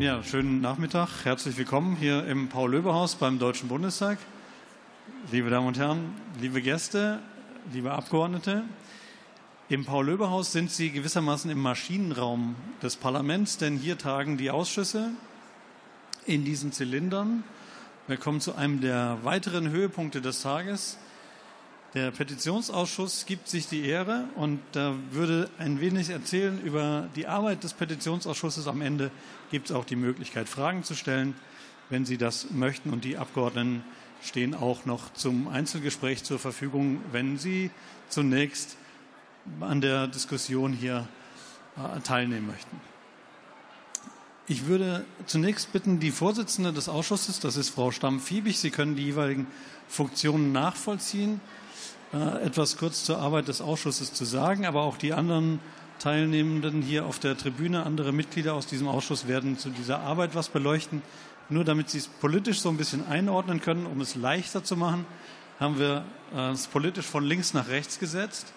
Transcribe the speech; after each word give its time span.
Ja, 0.00 0.22
schönen 0.22 0.62
Nachmittag. 0.62 1.26
Herzlich 1.26 1.58
willkommen 1.58 1.94
hier 1.94 2.26
im 2.26 2.48
Paul-Löbe-Haus 2.48 3.16
beim 3.16 3.38
Deutschen 3.38 3.68
Bundestag. 3.68 4.16
Liebe 5.30 5.50
Damen 5.50 5.66
und 5.66 5.78
Herren, 5.78 6.14
liebe 6.40 6.62
Gäste, 6.62 7.18
liebe 7.70 7.92
Abgeordnete, 7.92 8.64
im 9.68 9.84
Paul-Löbe-Haus 9.84 10.52
sind 10.52 10.70
Sie 10.70 10.90
gewissermaßen 10.90 11.50
im 11.50 11.60
Maschinenraum 11.60 12.54
des 12.82 12.96
Parlaments, 12.96 13.58
denn 13.58 13.76
hier 13.76 13.98
tagen 13.98 14.38
die 14.38 14.50
Ausschüsse 14.50 15.10
in 16.24 16.46
diesen 16.46 16.72
Zylindern. 16.72 17.44
Wir 18.06 18.16
kommen 18.16 18.40
zu 18.40 18.54
einem 18.54 18.80
der 18.80 19.18
weiteren 19.22 19.68
Höhepunkte 19.68 20.22
des 20.22 20.40
Tages. 20.40 20.96
Der 21.94 22.12
Petitionsausschuss 22.12 23.26
gibt 23.26 23.48
sich 23.48 23.66
die 23.66 23.84
Ehre 23.84 24.28
und 24.36 24.60
da 24.70 24.94
würde 25.10 25.50
ein 25.58 25.80
wenig 25.80 26.10
erzählen 26.10 26.60
über 26.62 27.08
die 27.16 27.26
Arbeit 27.26 27.64
des 27.64 27.74
Petitionsausschusses. 27.74 28.68
Am 28.68 28.80
Ende 28.80 29.10
gibt 29.50 29.70
es 29.70 29.76
auch 29.76 29.84
die 29.84 29.96
Möglichkeit, 29.96 30.48
Fragen 30.48 30.84
zu 30.84 30.94
stellen, 30.94 31.34
wenn 31.88 32.04
Sie 32.04 32.16
das 32.16 32.52
möchten. 32.52 32.90
Und 32.90 33.04
die 33.04 33.16
Abgeordneten 33.16 33.82
stehen 34.22 34.54
auch 34.54 34.84
noch 34.84 35.12
zum 35.14 35.48
Einzelgespräch 35.48 36.22
zur 36.22 36.38
Verfügung, 36.38 37.00
wenn 37.10 37.38
Sie 37.38 37.72
zunächst 38.08 38.76
an 39.58 39.80
der 39.80 40.06
Diskussion 40.06 40.72
hier 40.72 41.08
äh, 41.76 41.98
teilnehmen 42.02 42.46
möchten. 42.46 42.80
Ich 44.46 44.66
würde 44.66 45.04
zunächst 45.26 45.72
bitten, 45.72 45.98
die 45.98 46.12
Vorsitzende 46.12 46.72
des 46.72 46.88
Ausschusses, 46.88 47.40
das 47.40 47.56
ist 47.56 47.70
Frau 47.70 47.90
Stamm-Fiebig, 47.90 48.60
Sie 48.60 48.70
können 48.70 48.94
die 48.94 49.06
jeweiligen 49.06 49.48
Funktionen 49.88 50.52
nachvollziehen. 50.52 51.40
Äh, 52.12 52.44
etwas 52.44 52.76
kurz 52.76 53.04
zur 53.04 53.18
Arbeit 53.18 53.46
des 53.46 53.60
Ausschusses 53.60 54.12
zu 54.12 54.24
sagen, 54.24 54.66
aber 54.66 54.82
auch 54.82 54.96
die 54.96 55.12
anderen 55.12 55.60
Teilnehmenden 56.00 56.82
hier 56.82 57.06
auf 57.06 57.20
der 57.20 57.36
Tribüne, 57.38 57.86
andere 57.86 58.12
Mitglieder 58.12 58.54
aus 58.54 58.66
diesem 58.66 58.88
Ausschuss 58.88 59.28
werden 59.28 59.58
zu 59.58 59.70
dieser 59.70 60.00
Arbeit 60.00 60.34
was 60.34 60.48
beleuchten. 60.48 61.02
Nur 61.50 61.62
damit 61.64 61.88
Sie 61.88 61.98
es 61.98 62.08
politisch 62.08 62.60
so 62.60 62.68
ein 62.68 62.76
bisschen 62.76 63.06
einordnen 63.06 63.60
können, 63.60 63.86
um 63.86 64.00
es 64.00 64.16
leichter 64.16 64.64
zu 64.64 64.76
machen, 64.76 65.06
haben 65.60 65.78
wir 65.78 66.04
äh, 66.34 66.50
es 66.50 66.66
politisch 66.66 67.06
von 67.06 67.24
links 67.24 67.54
nach 67.54 67.68
rechts 67.68 68.00
gesetzt. 68.00 68.52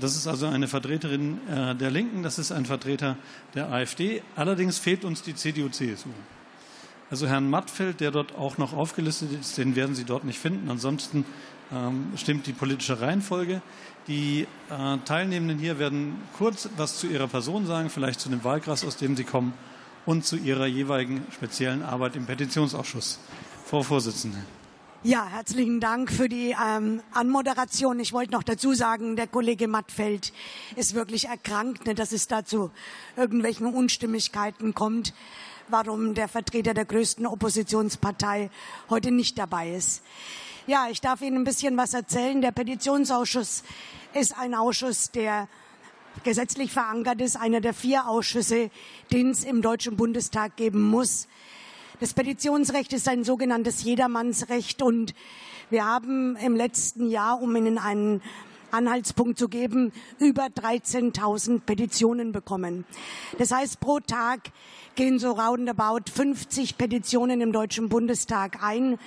Das 0.00 0.16
ist 0.16 0.26
also 0.26 0.46
eine 0.46 0.68
Vertreterin 0.68 1.40
äh, 1.48 1.74
der 1.74 1.90
Linken, 1.90 2.22
das 2.22 2.38
ist 2.38 2.52
ein 2.52 2.64
Vertreter 2.64 3.16
der 3.54 3.70
AfD. 3.70 4.22
Allerdings 4.34 4.78
fehlt 4.78 5.04
uns 5.04 5.20
die 5.22 5.34
CDU-CSU. 5.34 6.08
Also 7.10 7.26
Herrn 7.26 7.50
Mattfeld, 7.50 8.00
der 8.00 8.12
dort 8.12 8.34
auch 8.34 8.56
noch 8.56 8.72
aufgelistet 8.72 9.28
ist, 9.38 9.58
den 9.58 9.76
werden 9.76 9.94
Sie 9.94 10.04
dort 10.04 10.24
nicht 10.24 10.38
finden. 10.38 10.70
Ansonsten 10.70 11.26
ähm, 11.72 12.12
stimmt 12.16 12.46
die 12.46 12.52
politische 12.52 13.00
Reihenfolge. 13.00 13.62
Die 14.08 14.46
äh, 14.70 14.98
Teilnehmenden 15.04 15.58
hier 15.58 15.78
werden 15.78 16.16
kurz 16.36 16.68
was 16.76 16.98
zu 16.98 17.06
ihrer 17.06 17.28
Person 17.28 17.66
sagen, 17.66 17.90
vielleicht 17.90 18.20
zu 18.20 18.28
dem 18.28 18.42
Wahlkreis, 18.44 18.84
aus 18.84 18.96
dem 18.96 19.16
sie 19.16 19.24
kommen 19.24 19.54
und 20.06 20.24
zu 20.24 20.36
ihrer 20.36 20.66
jeweiligen 20.66 21.26
speziellen 21.32 21.82
Arbeit 21.82 22.16
im 22.16 22.26
Petitionsausschuss. 22.26 23.18
Frau 23.64 23.82
Vorsitzende. 23.82 24.38
Ja, 25.04 25.26
herzlichen 25.26 25.80
Dank 25.80 26.12
für 26.12 26.28
die 26.28 26.54
ähm, 26.64 27.02
Anmoderation. 27.12 27.98
Ich 27.98 28.12
wollte 28.12 28.32
noch 28.32 28.44
dazu 28.44 28.72
sagen, 28.72 29.16
der 29.16 29.26
Kollege 29.26 29.66
Mattfeld 29.66 30.32
ist 30.76 30.94
wirklich 30.94 31.26
erkrankt, 31.26 31.86
ne, 31.86 31.94
dass 31.96 32.12
es 32.12 32.28
dazu 32.28 32.70
irgendwelchen 33.16 33.66
Unstimmigkeiten 33.66 34.74
kommt, 34.74 35.12
warum 35.66 36.14
der 36.14 36.28
Vertreter 36.28 36.72
der 36.72 36.84
größten 36.84 37.26
Oppositionspartei 37.26 38.50
heute 38.90 39.10
nicht 39.10 39.38
dabei 39.38 39.72
ist. 39.72 40.02
Ja, 40.68 40.86
ich 40.88 41.00
darf 41.00 41.22
Ihnen 41.22 41.38
ein 41.38 41.44
bisschen 41.44 41.76
was 41.76 41.92
erzählen. 41.92 42.40
Der 42.40 42.52
Petitionsausschuss 42.52 43.64
ist 44.14 44.38
ein 44.38 44.54
Ausschuss, 44.54 45.10
der 45.10 45.48
gesetzlich 46.22 46.70
verankert 46.70 47.20
ist, 47.20 47.36
einer 47.36 47.60
der 47.60 47.74
vier 47.74 48.06
Ausschüsse, 48.06 48.70
den 49.10 49.30
es 49.30 49.42
im 49.42 49.60
Deutschen 49.60 49.96
Bundestag 49.96 50.54
geben 50.54 50.82
muss. 50.82 51.26
Das 51.98 52.14
Petitionsrecht 52.14 52.92
ist 52.92 53.08
ein 53.08 53.24
sogenanntes 53.24 53.82
Jedermannsrecht 53.82 54.82
und 54.82 55.14
wir 55.68 55.84
haben 55.84 56.36
im 56.36 56.54
letzten 56.54 57.10
Jahr, 57.10 57.42
um 57.42 57.56
Ihnen 57.56 57.78
einen 57.78 58.22
Anhaltspunkt 58.70 59.40
zu 59.40 59.48
geben, 59.48 59.92
über 60.20 60.44
13.000 60.44 61.60
Petitionen 61.60 62.30
bekommen. 62.30 62.84
Das 63.36 63.50
heißt, 63.50 63.80
pro 63.80 63.98
Tag 63.98 64.52
gehen 64.94 65.18
so 65.18 65.32
roundabout 65.32 66.08
50 66.14 66.78
Petitionen 66.78 67.40
im 67.40 67.50
Deutschen 67.50 67.88
Bundestag 67.88 68.62
ein. 68.62 68.98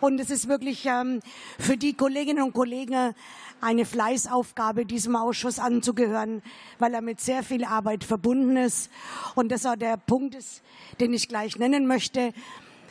Und 0.00 0.20
es 0.20 0.30
ist 0.30 0.48
wirklich 0.48 0.86
ähm, 0.86 1.20
für 1.58 1.76
die 1.76 1.94
Kolleginnen 1.94 2.42
und 2.42 2.52
Kollegen 2.52 3.14
eine 3.60 3.84
Fleißaufgabe, 3.84 4.86
diesem 4.86 5.16
Ausschuss 5.16 5.58
anzugehören, 5.58 6.42
weil 6.78 6.94
er 6.94 7.02
mit 7.02 7.20
sehr 7.20 7.42
viel 7.42 7.64
Arbeit 7.64 8.04
verbunden 8.04 8.56
ist. 8.56 8.90
Und 9.34 9.50
das 9.50 9.66
auch 9.66 9.76
der 9.76 9.96
Punkt 9.96 10.34
ist, 10.34 10.62
den 11.00 11.12
ich 11.12 11.28
gleich 11.28 11.58
nennen 11.58 11.86
möchte. 11.86 12.32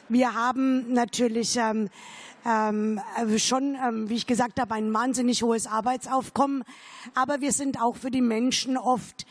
Wir 0.10 0.34
haben 0.34 0.94
natürlich 0.94 1.56
ähm, 1.58 1.90
ähm, 2.46 3.00
schon, 3.38 3.76
ähm, 3.76 4.10
wie 4.10 4.16
ich 4.16 4.28
gesagt 4.28 4.60
habe, 4.60 4.76
ein 4.76 4.94
wahnsinnig 4.94 5.44
hohes 5.44 5.68
Arbeitsaufkommen. 5.68 6.64
Aber 7.16 7.42
wir 7.42 7.52
sind 7.52 7.82
auch 7.82 7.96
für 7.96 8.12
die 8.12 8.22
Menschen 8.22 8.78
oft 8.78 9.26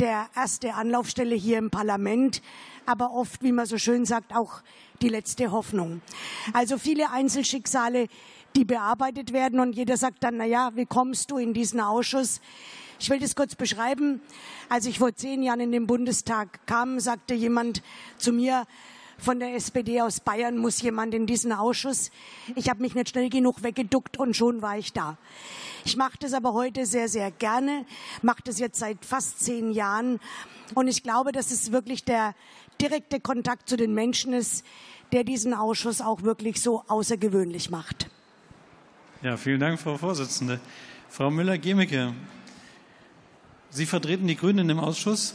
der 0.00 0.26
erste 0.34 0.74
Anlaufstelle 0.74 1.34
hier 1.34 1.58
im 1.58 1.70
Parlament, 1.70 2.42
aber 2.86 3.12
oft, 3.12 3.42
wie 3.42 3.52
man 3.52 3.66
so 3.66 3.78
schön 3.78 4.04
sagt, 4.04 4.34
auch 4.34 4.62
die 5.02 5.08
letzte 5.08 5.50
Hoffnung. 5.52 6.02
Also 6.52 6.78
viele 6.78 7.10
Einzelschicksale, 7.10 8.08
die 8.56 8.64
bearbeitet 8.64 9.32
werden 9.32 9.60
und 9.60 9.74
jeder 9.74 9.96
sagt 9.96 10.22
dann, 10.22 10.36
na 10.36 10.44
ja, 10.44 10.72
wie 10.74 10.86
kommst 10.86 11.30
du 11.30 11.38
in 11.38 11.54
diesen 11.54 11.80
Ausschuss? 11.80 12.40
Ich 13.00 13.10
will 13.10 13.18
das 13.18 13.34
kurz 13.34 13.54
beschreiben. 13.54 14.20
Als 14.68 14.86
ich 14.86 14.98
vor 14.98 15.14
zehn 15.14 15.42
Jahren 15.42 15.60
in 15.60 15.72
den 15.72 15.86
Bundestag 15.86 16.66
kam, 16.66 17.00
sagte 17.00 17.34
jemand 17.34 17.82
zu 18.18 18.32
mir, 18.32 18.64
von 19.18 19.38
der 19.38 19.54
SPD 19.54 20.00
aus 20.00 20.20
Bayern 20.20 20.58
muss 20.58 20.80
jemand 20.82 21.14
in 21.14 21.26
diesen 21.26 21.52
Ausschuss. 21.52 22.10
Ich 22.56 22.68
habe 22.68 22.82
mich 22.82 22.94
nicht 22.94 23.10
schnell 23.10 23.30
genug 23.30 23.62
weggeduckt 23.62 24.18
und 24.18 24.36
schon 24.36 24.62
war 24.62 24.78
ich 24.78 24.92
da. 24.92 25.16
Ich 25.84 25.96
mache 25.96 26.18
das 26.18 26.32
aber 26.32 26.52
heute 26.52 26.86
sehr, 26.86 27.08
sehr 27.08 27.30
gerne, 27.30 27.84
mache 28.22 28.42
das 28.44 28.58
jetzt 28.58 28.78
seit 28.78 29.04
fast 29.04 29.40
zehn 29.40 29.72
Jahren 29.72 30.18
und 30.74 30.88
ich 30.88 31.02
glaube, 31.02 31.32
dass 31.32 31.50
es 31.50 31.72
wirklich 31.72 32.04
der 32.04 32.34
direkte 32.80 33.20
Kontakt 33.20 33.68
zu 33.68 33.76
den 33.76 33.94
Menschen 33.94 34.32
ist, 34.32 34.64
der 35.12 35.24
diesen 35.24 35.54
Ausschuss 35.54 36.00
auch 36.00 36.22
wirklich 36.22 36.60
so 36.60 36.82
außergewöhnlich 36.88 37.70
macht. 37.70 38.10
Ja, 39.22 39.36
vielen 39.36 39.60
Dank, 39.60 39.80
Frau 39.80 39.96
Vorsitzende. 39.96 40.60
Frau 41.08 41.30
Müller-Gemecke, 41.30 42.12
Sie 43.70 43.86
vertreten 43.86 44.26
die 44.26 44.36
Grünen 44.36 44.68
im 44.70 44.78
Ausschuss. 44.78 45.34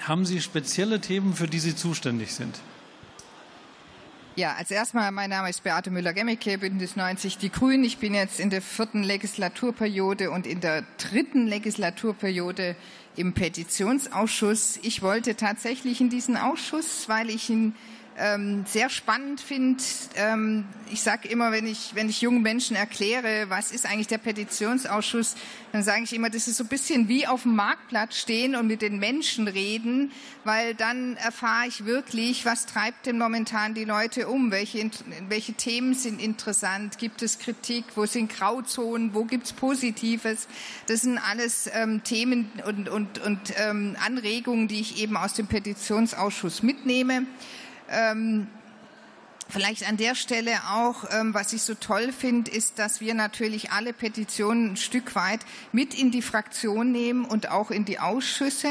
Haben 0.00 0.24
Sie 0.24 0.40
spezielle 0.40 1.00
Themen, 1.00 1.34
für 1.34 1.46
die 1.46 1.58
Sie 1.58 1.76
zuständig 1.76 2.34
sind? 2.34 2.60
Ja, 4.38 4.54
als 4.54 4.70
erstmal, 4.70 5.10
mein 5.10 5.30
Name 5.30 5.50
ist 5.50 5.64
Beate 5.64 5.90
Müller-Gemmicke, 5.90 6.58
Bündnis 6.58 6.94
90 6.94 7.38
Die 7.38 7.50
Grünen. 7.50 7.82
Ich 7.82 7.98
bin 7.98 8.14
jetzt 8.14 8.38
in 8.38 8.50
der 8.50 8.62
vierten 8.62 9.02
Legislaturperiode 9.02 10.30
und 10.30 10.46
in 10.46 10.60
der 10.60 10.84
dritten 10.96 11.48
Legislaturperiode 11.48 12.76
im 13.18 13.32
Petitionsausschuss. 13.32 14.78
Ich 14.82 15.02
wollte 15.02 15.34
tatsächlich 15.34 16.00
in 16.00 16.08
diesen 16.08 16.36
Ausschuss, 16.36 17.08
weil 17.08 17.30
ich 17.30 17.50
ihn 17.50 17.74
ähm, 18.18 18.64
sehr 18.66 18.90
spannend 18.90 19.40
finde. 19.40 19.82
Ähm, 20.16 20.64
ich 20.90 21.02
sage 21.02 21.28
immer, 21.28 21.52
wenn 21.52 21.66
ich, 21.66 21.94
wenn 21.94 22.08
ich 22.08 22.20
jungen 22.20 22.42
Menschen 22.42 22.76
erkläre, 22.76 23.46
was 23.48 23.72
ist 23.72 23.86
eigentlich 23.86 24.08
der 24.08 24.18
Petitionsausschuss, 24.18 25.36
dann 25.72 25.82
sage 25.82 26.02
ich 26.04 26.12
immer, 26.14 26.30
das 26.30 26.48
ist 26.48 26.56
so 26.56 26.64
ein 26.64 26.68
bisschen 26.68 27.08
wie 27.08 27.26
auf 27.26 27.42
dem 27.42 27.54
Marktplatz 27.54 28.16
stehen 28.18 28.56
und 28.56 28.66
mit 28.66 28.82
den 28.82 28.98
Menschen 28.98 29.48
reden, 29.48 30.12
weil 30.44 30.74
dann 30.74 31.16
erfahre 31.16 31.68
ich 31.68 31.84
wirklich, 31.84 32.44
was 32.44 32.66
treibt 32.66 33.06
denn 33.06 33.18
momentan 33.18 33.74
die 33.74 33.84
Leute 33.84 34.28
um, 34.28 34.50
welche, 34.50 34.90
welche 35.28 35.52
Themen 35.52 35.94
sind 35.94 36.20
interessant, 36.20 36.98
gibt 36.98 37.22
es 37.22 37.38
Kritik, 37.38 37.84
wo 37.94 38.06
sind 38.06 38.32
Grauzonen, 38.34 39.14
wo 39.14 39.24
gibt 39.24 39.46
es 39.46 39.52
Positives. 39.52 40.48
Das 40.86 41.02
sind 41.02 41.18
alles 41.18 41.68
ähm, 41.72 42.02
Themen 42.02 42.50
und, 42.66 42.88
und, 42.88 43.18
und 43.18 43.38
ähm, 43.58 43.96
Anregungen, 44.04 44.68
die 44.68 44.80
ich 44.80 45.02
eben 45.02 45.16
aus 45.16 45.34
dem 45.34 45.46
Petitionsausschuss 45.46 46.62
mitnehme. 46.62 47.26
Ähm, 47.90 48.48
Vielleicht 49.50 49.88
an 49.88 49.96
der 49.96 50.14
Stelle 50.14 50.52
auch, 50.70 51.04
ähm, 51.10 51.32
was 51.32 51.54
ich 51.54 51.62
so 51.62 51.72
toll 51.72 52.12
finde, 52.12 52.50
ist, 52.50 52.78
dass 52.78 53.00
wir 53.00 53.14
natürlich 53.14 53.70
alle 53.70 53.94
Petitionen 53.94 54.72
ein 54.72 54.76
Stück 54.76 55.14
weit 55.14 55.40
mit 55.72 55.98
in 55.98 56.10
die 56.10 56.20
Fraktion 56.20 56.92
nehmen 56.92 57.24
und 57.24 57.50
auch 57.50 57.70
in 57.70 57.86
die 57.86 57.98
Ausschüsse. 57.98 58.68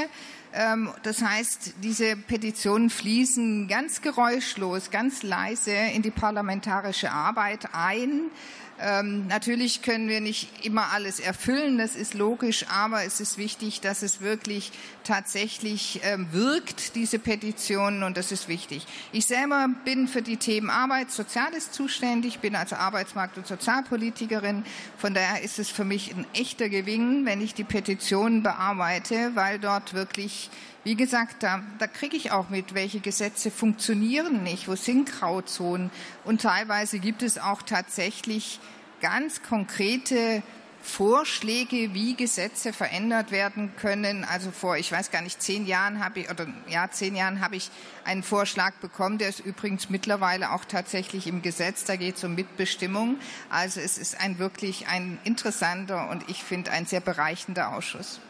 Ähm, 0.53 0.91
das 1.01 1.23
heißt, 1.23 1.73
diese 1.81 2.15
Petitionen 2.15 2.91
fließen 2.91 3.67
ganz 3.67 4.03
geräuschlos, 4.03 4.91
ganz 4.91 5.23
leise 5.23 5.73
in 5.73 6.03
die 6.03 6.11
parlamentarische 6.11 7.11
Arbeit 7.11 7.69
ein. 7.73 8.29
Ähm, 8.79 9.25
natürlich 9.25 9.81
können 9.81 10.07
wir 10.07 10.21
nicht 10.21 10.63
immer 10.63 10.91
alles 10.91 11.19
erfüllen, 11.19 11.79
das 11.79 11.95
ist 11.95 12.13
logisch, 12.13 12.65
aber 12.69 13.03
es 13.03 13.19
ist 13.19 13.39
wichtig, 13.39 13.81
dass 13.81 14.03
es 14.03 14.21
wirklich 14.21 14.71
tatsächlich 15.03 16.01
ähm, 16.03 16.27
wirkt, 16.31 16.93
diese 16.95 17.17
Petitionen, 17.17 18.03
und 18.03 18.17
das 18.17 18.31
ist 18.31 18.47
wichtig. 18.47 18.85
Ich 19.11 19.25
selber 19.25 19.67
bin 19.83 20.07
für 20.07 20.21
die 20.21 20.37
Themen 20.37 20.69
Arbeit, 20.69 21.09
Soziales 21.09 21.71
zuständig, 21.71 22.39
bin 22.39 22.55
also 22.55 22.75
Arbeitsmarkt- 22.75 23.37
und 23.37 23.47
Sozialpolitikerin. 23.47 24.63
Von 24.97 25.15
daher 25.15 25.41
ist 25.41 25.57
es 25.57 25.69
für 25.69 25.85
mich 25.85 26.13
ein 26.15 26.27
echter 26.33 26.69
Gewinn, 26.69 27.25
wenn 27.25 27.41
ich 27.41 27.55
die 27.55 27.63
Petitionen 27.63 28.43
bearbeite, 28.43 29.31
weil 29.33 29.57
dort 29.57 29.95
wirklich 29.95 30.51
Wie 30.87 30.95
gesagt, 30.95 31.43
da, 31.43 31.61
da 31.79 31.87
kriege 31.87 32.15
ich 32.15 32.31
auch 32.31 32.47
mit, 32.47 32.73
welche 32.73 33.01
Gesetze 33.01 33.51
funktionieren 33.51 34.43
nicht, 34.43 34.69
wo 34.69 34.75
sind 34.77 35.11
Grauzonen. 35.11 35.91
Und 36.23 36.43
teilweise 36.43 36.99
gibt 36.99 37.23
es 37.23 37.37
auch 37.37 37.61
tatsächlich 37.61 38.61
ganz 39.01 39.43
konkrete 39.43 40.41
Vorschläge, 40.81 41.93
wie 41.93 42.15
Gesetze 42.15 42.71
verändert 42.71 43.31
werden 43.31 43.73
können. 43.75 44.23
Also 44.23 44.49
vor, 44.49 44.77
ich 44.77 44.89
weiß 44.89 45.11
gar 45.11 45.21
nicht, 45.21 45.41
zehn 45.41 45.65
Jahren 45.65 46.01
habe 46.01 46.21
ich, 46.21 46.29
oder 46.29 46.47
ja, 46.69 46.89
zehn 46.89 47.17
Jahren 47.17 47.41
habe 47.41 47.57
ich 47.57 47.69
einen 48.05 48.23
Vorschlag 48.23 48.71
bekommen, 48.75 49.17
der 49.17 49.27
ist 49.27 49.41
übrigens 49.41 49.89
mittlerweile 49.89 50.53
auch 50.53 50.63
tatsächlich 50.63 51.27
im 51.27 51.41
Gesetz, 51.41 51.83
da 51.83 51.97
geht 51.97 52.15
es 52.15 52.23
um 52.23 52.33
Mitbestimmung. 52.33 53.17
Also 53.49 53.81
es 53.81 53.97
ist 53.97 54.21
ein 54.21 54.39
wirklich 54.39 54.87
ein 54.87 55.19
interessanter 55.25 56.09
und 56.09 56.29
ich 56.29 56.45
finde 56.45 56.71
ein 56.71 56.85
sehr 56.85 57.01
bereichender 57.01 57.75
Ausschuss. 57.75 58.21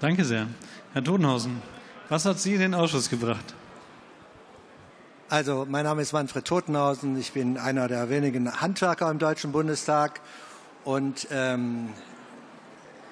Danke 0.00 0.26
sehr. 0.26 0.46
Herr 0.96 1.04
Todenhausen, 1.04 1.60
was 2.08 2.24
hat 2.24 2.40
Sie 2.40 2.54
in 2.54 2.60
den 2.60 2.74
Ausschuss 2.74 3.10
gebracht? 3.10 3.44
Also, 5.28 5.66
mein 5.68 5.84
Name 5.84 6.00
ist 6.00 6.14
Manfred 6.14 6.46
Totenhausen. 6.46 7.18
Ich 7.18 7.32
bin 7.32 7.58
einer 7.58 7.86
der 7.86 8.08
wenigen 8.08 8.62
Handwerker 8.62 9.10
im 9.10 9.18
Deutschen 9.18 9.52
Bundestag 9.52 10.22
und 10.84 11.28
ähm, 11.30 11.90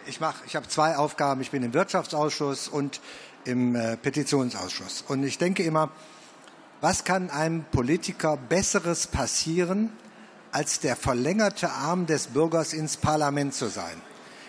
ich, 0.06 0.18
mach, 0.18 0.36
ich 0.46 0.56
habe 0.56 0.66
zwei 0.66 0.96
Aufgaben. 0.96 1.42
Ich 1.42 1.50
bin 1.50 1.62
im 1.62 1.74
Wirtschaftsausschuss 1.74 2.68
und 2.68 3.02
im 3.44 3.76
äh, 3.76 3.98
Petitionsausschuss. 3.98 5.04
Und 5.06 5.22
ich 5.22 5.36
denke 5.36 5.62
immer, 5.62 5.90
was 6.80 7.04
kann 7.04 7.28
einem 7.28 7.64
Politiker 7.64 8.38
Besseres 8.38 9.08
passieren, 9.08 9.92
als 10.52 10.80
der 10.80 10.96
verlängerte 10.96 11.70
Arm 11.70 12.06
des 12.06 12.28
Bürgers 12.28 12.72
ins 12.72 12.96
Parlament 12.96 13.52
zu 13.52 13.66
sein? 13.66 14.00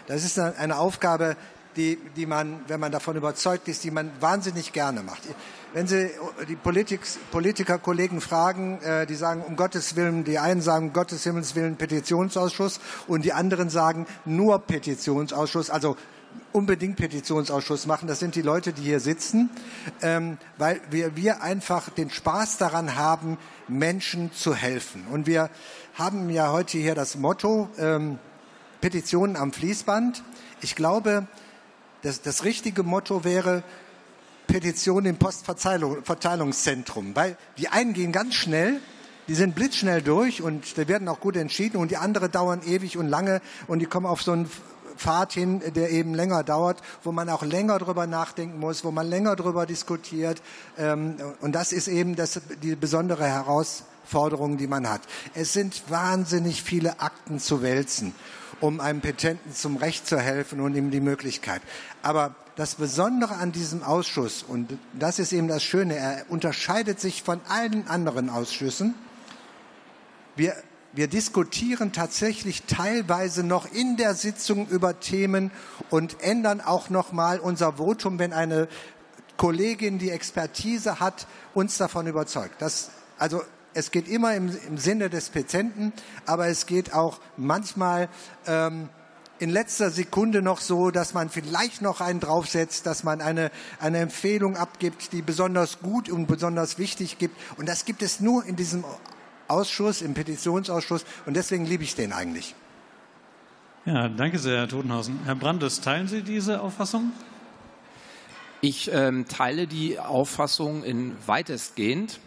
Das 0.07 0.23
ist 0.23 0.39
eine 0.39 0.77
Aufgabe, 0.77 1.35
die, 1.75 1.97
die 2.15 2.25
man, 2.25 2.61
wenn 2.67 2.79
man 2.79 2.91
davon 2.91 3.15
überzeugt 3.15 3.67
ist, 3.67 3.83
die 3.83 3.91
man 3.91 4.11
wahnsinnig 4.19 4.73
gerne 4.73 5.03
macht. 5.03 5.21
Wenn 5.73 5.87
Sie 5.87 6.09
die 6.47 6.55
Politik, 6.55 7.01
Politikerkollegen 7.31 8.21
fragen, 8.21 8.81
äh, 8.81 9.05
die 9.05 9.15
sagen 9.15 9.41
um 9.41 9.55
Gottes 9.55 9.95
Willen, 9.95 10.23
die 10.23 10.39
einen 10.39 10.61
sagen 10.61 10.87
um 10.87 10.93
Gottes 10.93 11.23
Himmels 11.23 11.55
Willen 11.55 11.75
Petitionsausschuss 11.75 12.79
und 13.07 13.25
die 13.25 13.33
anderen 13.33 13.69
sagen 13.69 14.07
nur 14.23 14.59
Petitionsausschuss, 14.59 15.69
also 15.69 15.97
unbedingt 16.53 16.95
Petitionsausschuss 16.95 17.85
machen. 17.87 18.07
Das 18.07 18.19
sind 18.19 18.35
die 18.35 18.41
Leute, 18.41 18.71
die 18.71 18.83
hier 18.83 19.01
sitzen, 19.01 19.49
ähm, 20.01 20.37
weil 20.57 20.79
wir, 20.89 21.15
wir 21.17 21.41
einfach 21.41 21.89
den 21.89 22.09
Spaß 22.09 22.57
daran 22.57 22.95
haben, 22.95 23.37
Menschen 23.67 24.31
zu 24.31 24.55
helfen. 24.55 25.05
Und 25.11 25.27
wir 25.27 25.49
haben 25.95 26.29
ja 26.29 26.51
heute 26.51 26.77
hier 26.77 26.95
das 26.95 27.17
Motto 27.17 27.69
ähm, 27.77 28.19
Petitionen 28.79 29.35
am 29.35 29.51
Fließband. 29.51 30.23
Ich 30.61 30.75
glaube, 30.75 31.27
das, 32.05 32.21
das 32.21 32.43
richtige 32.43 32.83
Motto 32.83 33.23
wäre 33.23 33.63
Petition 34.45 35.05
im 35.05 35.17
Postverteilungszentrum, 35.17 37.15
weil 37.15 37.35
die 37.57 37.69
einen 37.69 37.93
gehen 37.93 38.11
ganz 38.11 38.35
schnell, 38.35 38.79
die 39.27 39.33
sind 39.33 39.55
blitzschnell 39.55 40.03
durch 40.03 40.43
und 40.43 40.77
die 40.77 40.87
werden 40.87 41.07
auch 41.07 41.19
gut 41.19 41.35
entschieden 41.35 41.77
und 41.77 41.89
die 41.89 41.97
anderen 41.97 42.31
dauern 42.31 42.61
ewig 42.63 42.95
und 42.97 43.07
lange 43.07 43.41
und 43.65 43.79
die 43.79 43.87
kommen 43.87 44.05
auf 44.05 44.21
so 44.21 44.33
einen 44.33 44.47
Pfad 44.97 45.33
hin, 45.33 45.63
der 45.73 45.89
eben 45.89 46.13
länger 46.13 46.43
dauert, 46.43 46.77
wo 47.03 47.11
man 47.11 47.27
auch 47.27 47.41
länger 47.43 47.79
drüber 47.79 48.05
nachdenken 48.05 48.59
muss, 48.59 48.85
wo 48.85 48.91
man 48.91 49.09
länger 49.09 49.35
drüber 49.35 49.65
diskutiert. 49.65 50.43
Ähm, 50.77 51.17
und 51.41 51.53
das 51.53 51.73
ist 51.73 51.87
eben 51.87 52.15
das, 52.15 52.39
die 52.61 52.75
besondere 52.75 53.25
Herausforderung, 53.25 53.94
die 54.57 54.67
man 54.67 54.89
hat. 54.89 55.01
Es 55.33 55.53
sind 55.53 55.83
wahnsinnig 55.89 56.63
viele 56.63 56.99
Akten 56.99 57.39
zu 57.39 57.61
wälzen 57.61 58.13
um 58.61 58.79
einem 58.79 59.01
Petenten 59.01 59.53
zum 59.53 59.77
Recht 59.77 60.07
zu 60.07 60.19
helfen 60.19 60.61
und 60.61 60.75
ihm 60.75 60.91
die 60.91 61.01
Möglichkeit. 61.01 61.61
Aber 62.01 62.35
das 62.55 62.75
Besondere 62.75 63.35
an 63.35 63.51
diesem 63.51 63.83
Ausschuss, 63.83 64.43
und 64.43 64.77
das 64.93 65.19
ist 65.19 65.33
eben 65.33 65.47
das 65.47 65.63
Schöne, 65.63 65.95
er 65.95 66.25
unterscheidet 66.29 66.99
sich 66.99 67.21
von 67.21 67.41
allen 67.49 67.87
anderen 67.87 68.29
Ausschüssen. 68.29 68.95
Wir, 70.37 70.55
wir 70.93 71.07
diskutieren 71.07 71.91
tatsächlich 71.91 72.63
teilweise 72.63 73.43
noch 73.43 73.71
in 73.71 73.97
der 73.97 74.15
Sitzung 74.15 74.67
über 74.67 74.99
Themen 74.99 75.51
und 75.89 76.21
ändern 76.21 76.61
auch 76.61 76.89
noch 76.89 77.11
mal 77.11 77.39
unser 77.39 77.73
Votum, 77.73 78.19
wenn 78.19 78.31
eine 78.31 78.69
Kollegin, 79.35 79.99
die 79.99 80.11
Expertise 80.11 81.01
hat, 81.01 81.27
uns 81.53 81.77
davon 81.77 82.07
überzeugt. 82.07 82.61
Das, 82.61 82.91
also 83.17 83.41
es 83.75 83.91
geht 83.91 84.07
immer 84.07 84.33
im, 84.33 84.49
im 84.67 84.77
Sinne 84.77 85.09
des 85.09 85.29
Patienten, 85.29 85.93
aber 86.25 86.47
es 86.47 86.65
geht 86.65 86.93
auch 86.93 87.19
manchmal 87.37 88.09
ähm, 88.47 88.89
in 89.37 89.49
letzter 89.49 89.91
Sekunde 89.91 90.41
noch 90.41 90.61
so, 90.61 90.91
dass 90.91 91.13
man 91.13 91.29
vielleicht 91.29 91.81
noch 91.81 91.99
einen 91.99 92.21
draufsetzt, 92.21 92.85
dass 92.85 93.03
man 93.03 93.19
eine, 93.19 93.51
eine 93.81 93.97
Empfehlung 93.99 94.55
abgibt, 94.55 95.11
die 95.11 95.21
besonders 95.21 95.79
gut 95.79 96.09
und 96.09 96.25
besonders 96.25 96.79
wichtig 96.79 97.17
gibt. 97.17 97.35
Und 97.57 97.67
das 97.67 97.83
gibt 97.83 98.01
es 98.01 98.21
nur 98.21 98.45
in 98.45 98.55
diesem 98.55 98.85
Ausschuss, 99.49 100.01
im 100.01 100.13
Petitionsausschuss. 100.13 101.05
Und 101.25 101.35
deswegen 101.35 101.65
liebe 101.65 101.83
ich 101.83 101.95
den 101.95 102.13
eigentlich. 102.13 102.55
Ja, 103.83 104.07
danke 104.07 104.39
sehr, 104.39 104.59
Herr 104.59 104.67
Totenhausen. 104.69 105.19
Herr 105.25 105.35
Brandes, 105.35 105.81
teilen 105.81 106.07
Sie 106.07 106.23
diese 106.23 106.61
Auffassung? 106.61 107.11
Ich 108.61 108.89
ähm, 108.93 109.27
teile 109.27 109.67
die 109.67 109.99
Auffassung 109.99 110.83
in 110.85 111.15
weitestgehend. 111.27 112.21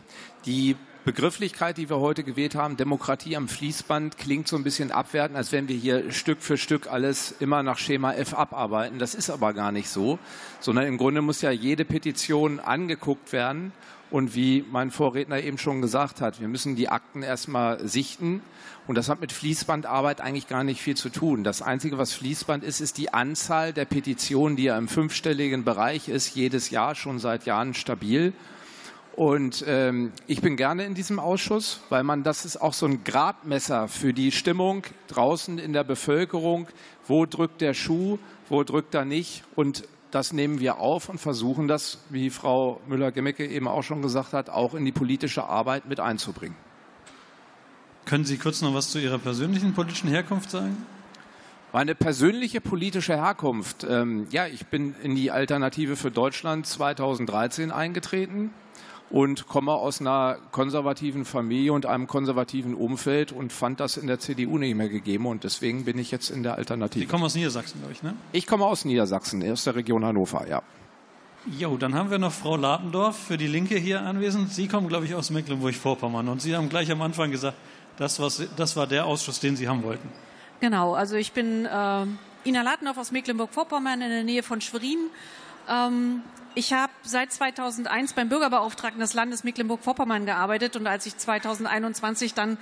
Die 0.44 0.76
Begrifflichkeit, 1.04 1.78
die 1.78 1.88
wir 1.88 2.00
heute 2.00 2.22
gewählt 2.22 2.54
haben, 2.54 2.76
Demokratie 2.76 3.36
am 3.36 3.48
Fließband, 3.48 4.18
klingt 4.18 4.48
so 4.48 4.56
ein 4.56 4.64
bisschen 4.64 4.92
abwertend, 4.92 5.36
als 5.36 5.52
wenn 5.52 5.68
wir 5.68 5.76
hier 5.76 6.10
Stück 6.12 6.42
für 6.42 6.58
Stück 6.58 6.86
alles 6.86 7.34
immer 7.40 7.62
nach 7.62 7.78
Schema 7.78 8.12
F 8.12 8.34
abarbeiten. 8.34 8.98
Das 8.98 9.14
ist 9.14 9.30
aber 9.30 9.54
gar 9.54 9.72
nicht 9.72 9.88
so, 9.88 10.18
sondern 10.60 10.86
im 10.86 10.98
Grunde 10.98 11.22
muss 11.22 11.40
ja 11.40 11.50
jede 11.50 11.84
Petition 11.84 12.60
angeguckt 12.60 13.32
werden. 13.32 13.72
Und 14.10 14.34
wie 14.34 14.64
mein 14.70 14.90
Vorredner 14.90 15.38
eben 15.40 15.58
schon 15.58 15.82
gesagt 15.82 16.22
hat, 16.22 16.40
wir 16.40 16.48
müssen 16.48 16.76
die 16.76 16.88
Akten 16.88 17.22
erstmal 17.22 17.86
sichten. 17.86 18.40
Und 18.86 18.96
das 18.96 19.10
hat 19.10 19.20
mit 19.20 19.32
Fließbandarbeit 19.32 20.22
eigentlich 20.22 20.48
gar 20.48 20.64
nicht 20.64 20.80
viel 20.80 20.96
zu 20.96 21.10
tun. 21.10 21.44
Das 21.44 21.60
Einzige, 21.60 21.98
was 21.98 22.14
Fließband 22.14 22.64
ist, 22.64 22.80
ist 22.80 22.96
die 22.96 23.12
Anzahl 23.12 23.74
der 23.74 23.84
Petitionen, 23.84 24.56
die 24.56 24.64
ja 24.64 24.78
im 24.78 24.88
fünfstelligen 24.88 25.62
Bereich 25.62 26.08
ist, 26.08 26.34
jedes 26.34 26.70
Jahr 26.70 26.94
schon 26.94 27.18
seit 27.18 27.44
Jahren 27.44 27.74
stabil. 27.74 28.32
Und 29.18 29.64
ähm, 29.66 30.12
ich 30.28 30.42
bin 30.42 30.56
gerne 30.56 30.84
in 30.84 30.94
diesem 30.94 31.18
Ausschuss, 31.18 31.80
weil 31.88 32.04
man 32.04 32.22
das 32.22 32.44
ist 32.44 32.62
auch 32.62 32.72
so 32.72 32.86
ein 32.86 33.02
Gradmesser 33.02 33.88
für 33.88 34.14
die 34.14 34.30
Stimmung 34.30 34.84
draußen 35.08 35.58
in 35.58 35.72
der 35.72 35.82
Bevölkerung. 35.82 36.68
Wo 37.04 37.26
drückt 37.26 37.60
der 37.60 37.74
Schuh, 37.74 38.20
wo 38.48 38.62
drückt 38.62 38.94
er 38.94 39.04
nicht? 39.04 39.42
Und 39.56 39.88
das 40.12 40.32
nehmen 40.32 40.60
wir 40.60 40.78
auf 40.78 41.08
und 41.08 41.18
versuchen 41.18 41.66
das, 41.66 41.98
wie 42.10 42.30
Frau 42.30 42.80
Müller-Gemmecke 42.86 43.44
eben 43.44 43.66
auch 43.66 43.82
schon 43.82 44.02
gesagt 44.02 44.34
hat, 44.34 44.50
auch 44.50 44.74
in 44.74 44.84
die 44.84 44.92
politische 44.92 45.42
Arbeit 45.42 45.86
mit 45.86 45.98
einzubringen. 45.98 46.56
Können 48.04 48.24
Sie 48.24 48.38
kurz 48.38 48.62
noch 48.62 48.72
was 48.72 48.90
zu 48.90 49.00
Ihrer 49.00 49.18
persönlichen 49.18 49.74
politischen 49.74 50.10
Herkunft 50.10 50.52
sagen? 50.52 50.86
Meine 51.72 51.96
persönliche 51.96 52.60
politische 52.60 53.16
Herkunft. 53.16 53.82
Ähm, 53.82 54.28
ja, 54.30 54.46
ich 54.46 54.68
bin 54.68 54.94
in 55.02 55.16
die 55.16 55.32
Alternative 55.32 55.96
für 55.96 56.12
Deutschland 56.12 56.68
2013 56.68 57.72
eingetreten 57.72 58.52
und 59.10 59.46
komme 59.46 59.72
aus 59.72 60.00
einer 60.00 60.36
konservativen 60.52 61.24
Familie 61.24 61.72
und 61.72 61.86
einem 61.86 62.06
konservativen 62.06 62.74
Umfeld 62.74 63.32
und 63.32 63.52
fand 63.52 63.80
das 63.80 63.96
in 63.96 64.06
der 64.06 64.18
CDU 64.18 64.58
nicht 64.58 64.74
mehr 64.74 64.88
gegeben 64.88 65.26
und 65.26 65.44
deswegen 65.44 65.84
bin 65.84 65.98
ich 65.98 66.10
jetzt 66.10 66.30
in 66.30 66.42
der 66.42 66.56
Alternative. 66.56 67.04
Sie 67.04 67.10
kommen 67.10 67.24
aus 67.24 67.34
Niedersachsen, 67.34 67.80
glaube 67.80 67.92
ich, 67.92 68.02
ne? 68.02 68.14
Ich 68.32 68.46
komme 68.46 68.66
aus 68.66 68.84
Niedersachsen, 68.84 69.50
aus 69.50 69.64
der 69.64 69.74
Region 69.74 70.04
Hannover, 70.04 70.46
ja. 70.48 70.62
Jo, 71.46 71.76
dann 71.76 71.94
haben 71.94 72.10
wir 72.10 72.18
noch 72.18 72.32
Frau 72.32 72.56
Ladendorf 72.56 73.16
für 73.16 73.38
die 73.38 73.46
Linke 73.46 73.76
hier 73.76 74.02
anwesend. 74.02 74.52
Sie 74.52 74.68
kommen, 74.68 74.88
glaube 74.88 75.06
ich, 75.06 75.14
aus 75.14 75.30
Mecklenburg-Vorpommern 75.30 76.28
und 76.28 76.42
Sie 76.42 76.54
haben 76.54 76.68
gleich 76.68 76.90
am 76.90 77.00
Anfang 77.00 77.30
gesagt, 77.30 77.56
das, 77.96 78.20
was, 78.20 78.42
das 78.56 78.76
war 78.76 78.86
der 78.86 79.06
Ausschuss, 79.06 79.40
den 79.40 79.56
Sie 79.56 79.68
haben 79.68 79.82
wollten. 79.82 80.08
Genau, 80.60 80.94
also 80.94 81.16
ich 81.16 81.32
bin 81.32 81.64
äh, 81.64 82.04
Ina 82.44 82.62
Ladendorf 82.62 82.98
aus 82.98 83.12
Mecklenburg-Vorpommern 83.12 84.02
in 84.02 84.10
der 84.10 84.24
Nähe 84.24 84.42
von 84.42 84.60
Schwerin. 84.60 84.98
Ähm, 85.68 86.22
ich 86.54 86.72
habe 86.72 86.92
seit 87.02 87.32
2001 87.32 88.14
beim 88.14 88.28
Bürgerbeauftragten 88.28 89.00
des 89.00 89.14
Landes 89.14 89.44
Mecklenburg-Vorpommern 89.44 90.26
gearbeitet 90.26 90.74
und 90.74 90.86
als 90.86 91.06
ich 91.06 91.16
2021 91.16 92.34
dann 92.34 92.58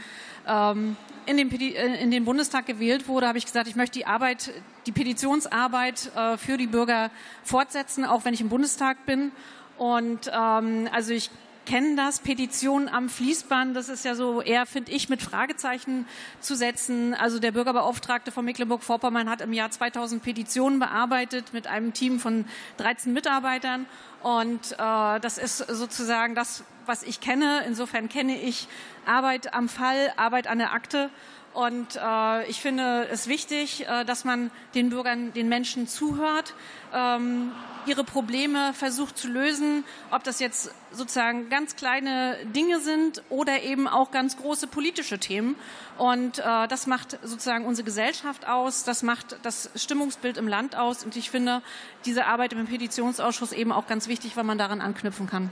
ähm, 0.46 0.96
in, 1.24 1.36
den, 1.38 1.50
äh, 1.50 2.02
in, 2.02 2.10
den, 2.10 2.24
Bundestag 2.24 2.66
gewählt 2.66 3.08
wurde, 3.08 3.26
habe 3.26 3.38
ich 3.38 3.46
gesagt, 3.46 3.68
ich 3.68 3.76
möchte 3.76 3.98
die 3.98 4.06
Arbeit, 4.06 4.52
die 4.86 4.92
Petitionsarbeit 4.92 6.12
äh, 6.14 6.36
für 6.36 6.56
die 6.58 6.66
Bürger 6.66 7.10
fortsetzen, 7.42 8.04
auch 8.04 8.24
wenn 8.24 8.34
ich 8.34 8.40
im 8.40 8.48
Bundestag 8.48 9.06
bin. 9.06 9.32
Und 9.78 10.30
ähm, 10.34 10.88
also 10.92 11.12
ich 11.12 11.30
kennen 11.66 11.96
das, 11.96 12.20
Petitionen 12.20 12.88
am 12.88 13.08
Fließband, 13.08 13.76
das 13.76 13.88
ist 13.88 14.04
ja 14.04 14.14
so 14.14 14.40
eher, 14.40 14.64
finde 14.64 14.92
ich, 14.92 15.08
mit 15.08 15.20
Fragezeichen 15.20 16.06
zu 16.40 16.54
setzen. 16.54 17.12
Also 17.12 17.38
der 17.38 17.52
Bürgerbeauftragte 17.52 18.32
von 18.32 18.44
Mecklenburg-Vorpommern 18.44 19.28
hat 19.28 19.40
im 19.42 19.52
Jahr 19.52 19.70
2000 19.70 20.22
Petitionen 20.22 20.78
bearbeitet 20.78 21.52
mit 21.52 21.66
einem 21.66 21.92
Team 21.92 22.20
von 22.20 22.46
13 22.78 23.12
Mitarbeitern. 23.12 23.86
Und 24.22 24.72
äh, 24.72 25.20
das 25.20 25.38
ist 25.38 25.58
sozusagen 25.58 26.34
das, 26.34 26.64
was 26.86 27.02
ich 27.02 27.20
kenne. 27.20 27.64
Insofern 27.66 28.08
kenne 28.08 28.40
ich 28.40 28.68
Arbeit 29.04 29.52
am 29.52 29.68
Fall, 29.68 30.12
Arbeit 30.16 30.46
an 30.46 30.58
der 30.58 30.72
Akte. 30.72 31.10
Und 31.56 31.96
äh, 31.96 32.46
ich 32.50 32.60
finde 32.60 33.08
es 33.10 33.28
wichtig, 33.28 33.86
äh, 33.88 34.04
dass 34.04 34.26
man 34.26 34.50
den 34.74 34.90
Bürgern, 34.90 35.32
den 35.32 35.48
Menschen 35.48 35.88
zuhört, 35.88 36.52
ähm, 36.92 37.50
ihre 37.86 38.04
Probleme 38.04 38.74
versucht 38.74 39.16
zu 39.16 39.28
lösen, 39.28 39.84
ob 40.10 40.22
das 40.22 40.38
jetzt 40.38 40.70
sozusagen 40.92 41.48
ganz 41.48 41.74
kleine 41.74 42.36
Dinge 42.54 42.80
sind 42.80 43.22
oder 43.30 43.62
eben 43.62 43.88
auch 43.88 44.10
ganz 44.10 44.36
große 44.36 44.66
politische 44.66 45.18
Themen. 45.18 45.54
Und 45.96 46.40
äh, 46.40 46.68
das 46.68 46.86
macht 46.86 47.18
sozusagen 47.22 47.64
unsere 47.64 47.86
Gesellschaft 47.86 48.46
aus, 48.46 48.84
das 48.84 49.02
macht 49.02 49.38
das 49.42 49.70
Stimmungsbild 49.76 50.36
im 50.36 50.48
Land 50.48 50.76
aus. 50.76 51.04
Und 51.04 51.16
ich 51.16 51.30
finde 51.30 51.62
diese 52.04 52.26
Arbeit 52.26 52.52
im 52.52 52.66
Petitionsausschuss 52.66 53.52
eben 53.52 53.72
auch 53.72 53.86
ganz 53.86 54.08
wichtig, 54.08 54.36
weil 54.36 54.44
man 54.44 54.58
daran 54.58 54.82
anknüpfen 54.82 55.26
kann. 55.26 55.48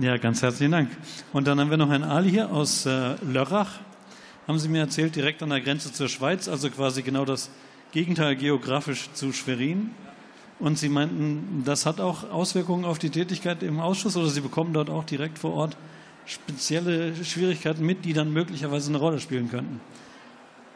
Ja, 0.00 0.16
ganz 0.16 0.42
herzlichen 0.42 0.72
Dank. 0.72 0.90
Und 1.32 1.46
dann 1.46 1.60
haben 1.60 1.70
wir 1.70 1.76
noch 1.76 1.90
Herrn 1.90 2.02
Ali 2.02 2.30
hier 2.30 2.50
aus 2.50 2.84
äh, 2.84 3.14
Lörrach 3.22 3.78
haben 4.46 4.58
Sie 4.58 4.68
mir 4.68 4.80
erzählt, 4.80 5.16
direkt 5.16 5.42
an 5.42 5.50
der 5.50 5.60
Grenze 5.60 5.92
zur 5.92 6.08
Schweiz, 6.08 6.48
also 6.48 6.70
quasi 6.70 7.02
genau 7.02 7.24
das 7.24 7.50
Gegenteil 7.92 8.36
geografisch 8.36 9.08
zu 9.14 9.32
Schwerin. 9.32 9.90
Und 10.58 10.78
Sie 10.78 10.88
meinten, 10.88 11.62
das 11.64 11.86
hat 11.86 12.00
auch 12.00 12.30
Auswirkungen 12.30 12.84
auf 12.84 12.98
die 12.98 13.10
Tätigkeit 13.10 13.62
im 13.62 13.80
Ausschuss 13.80 14.16
oder 14.16 14.28
Sie 14.28 14.40
bekommen 14.40 14.72
dort 14.72 14.90
auch 14.90 15.04
direkt 15.04 15.38
vor 15.38 15.54
Ort 15.54 15.76
spezielle 16.26 17.24
Schwierigkeiten 17.24 17.84
mit, 17.84 18.04
die 18.04 18.12
dann 18.12 18.32
möglicherweise 18.32 18.90
eine 18.90 18.98
Rolle 18.98 19.20
spielen 19.20 19.50
könnten. 19.50 19.80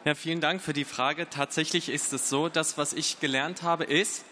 Ja, 0.04 0.14
vielen 0.14 0.40
Dank 0.40 0.62
für 0.62 0.72
die 0.72 0.84
Frage. 0.84 1.28
Tatsächlich 1.28 1.88
ist 1.88 2.12
es 2.12 2.28
so, 2.28 2.48
dass 2.48 2.78
was 2.78 2.92
ich 2.92 3.20
gelernt 3.20 3.62
habe, 3.62 3.84
ist, 3.84 4.24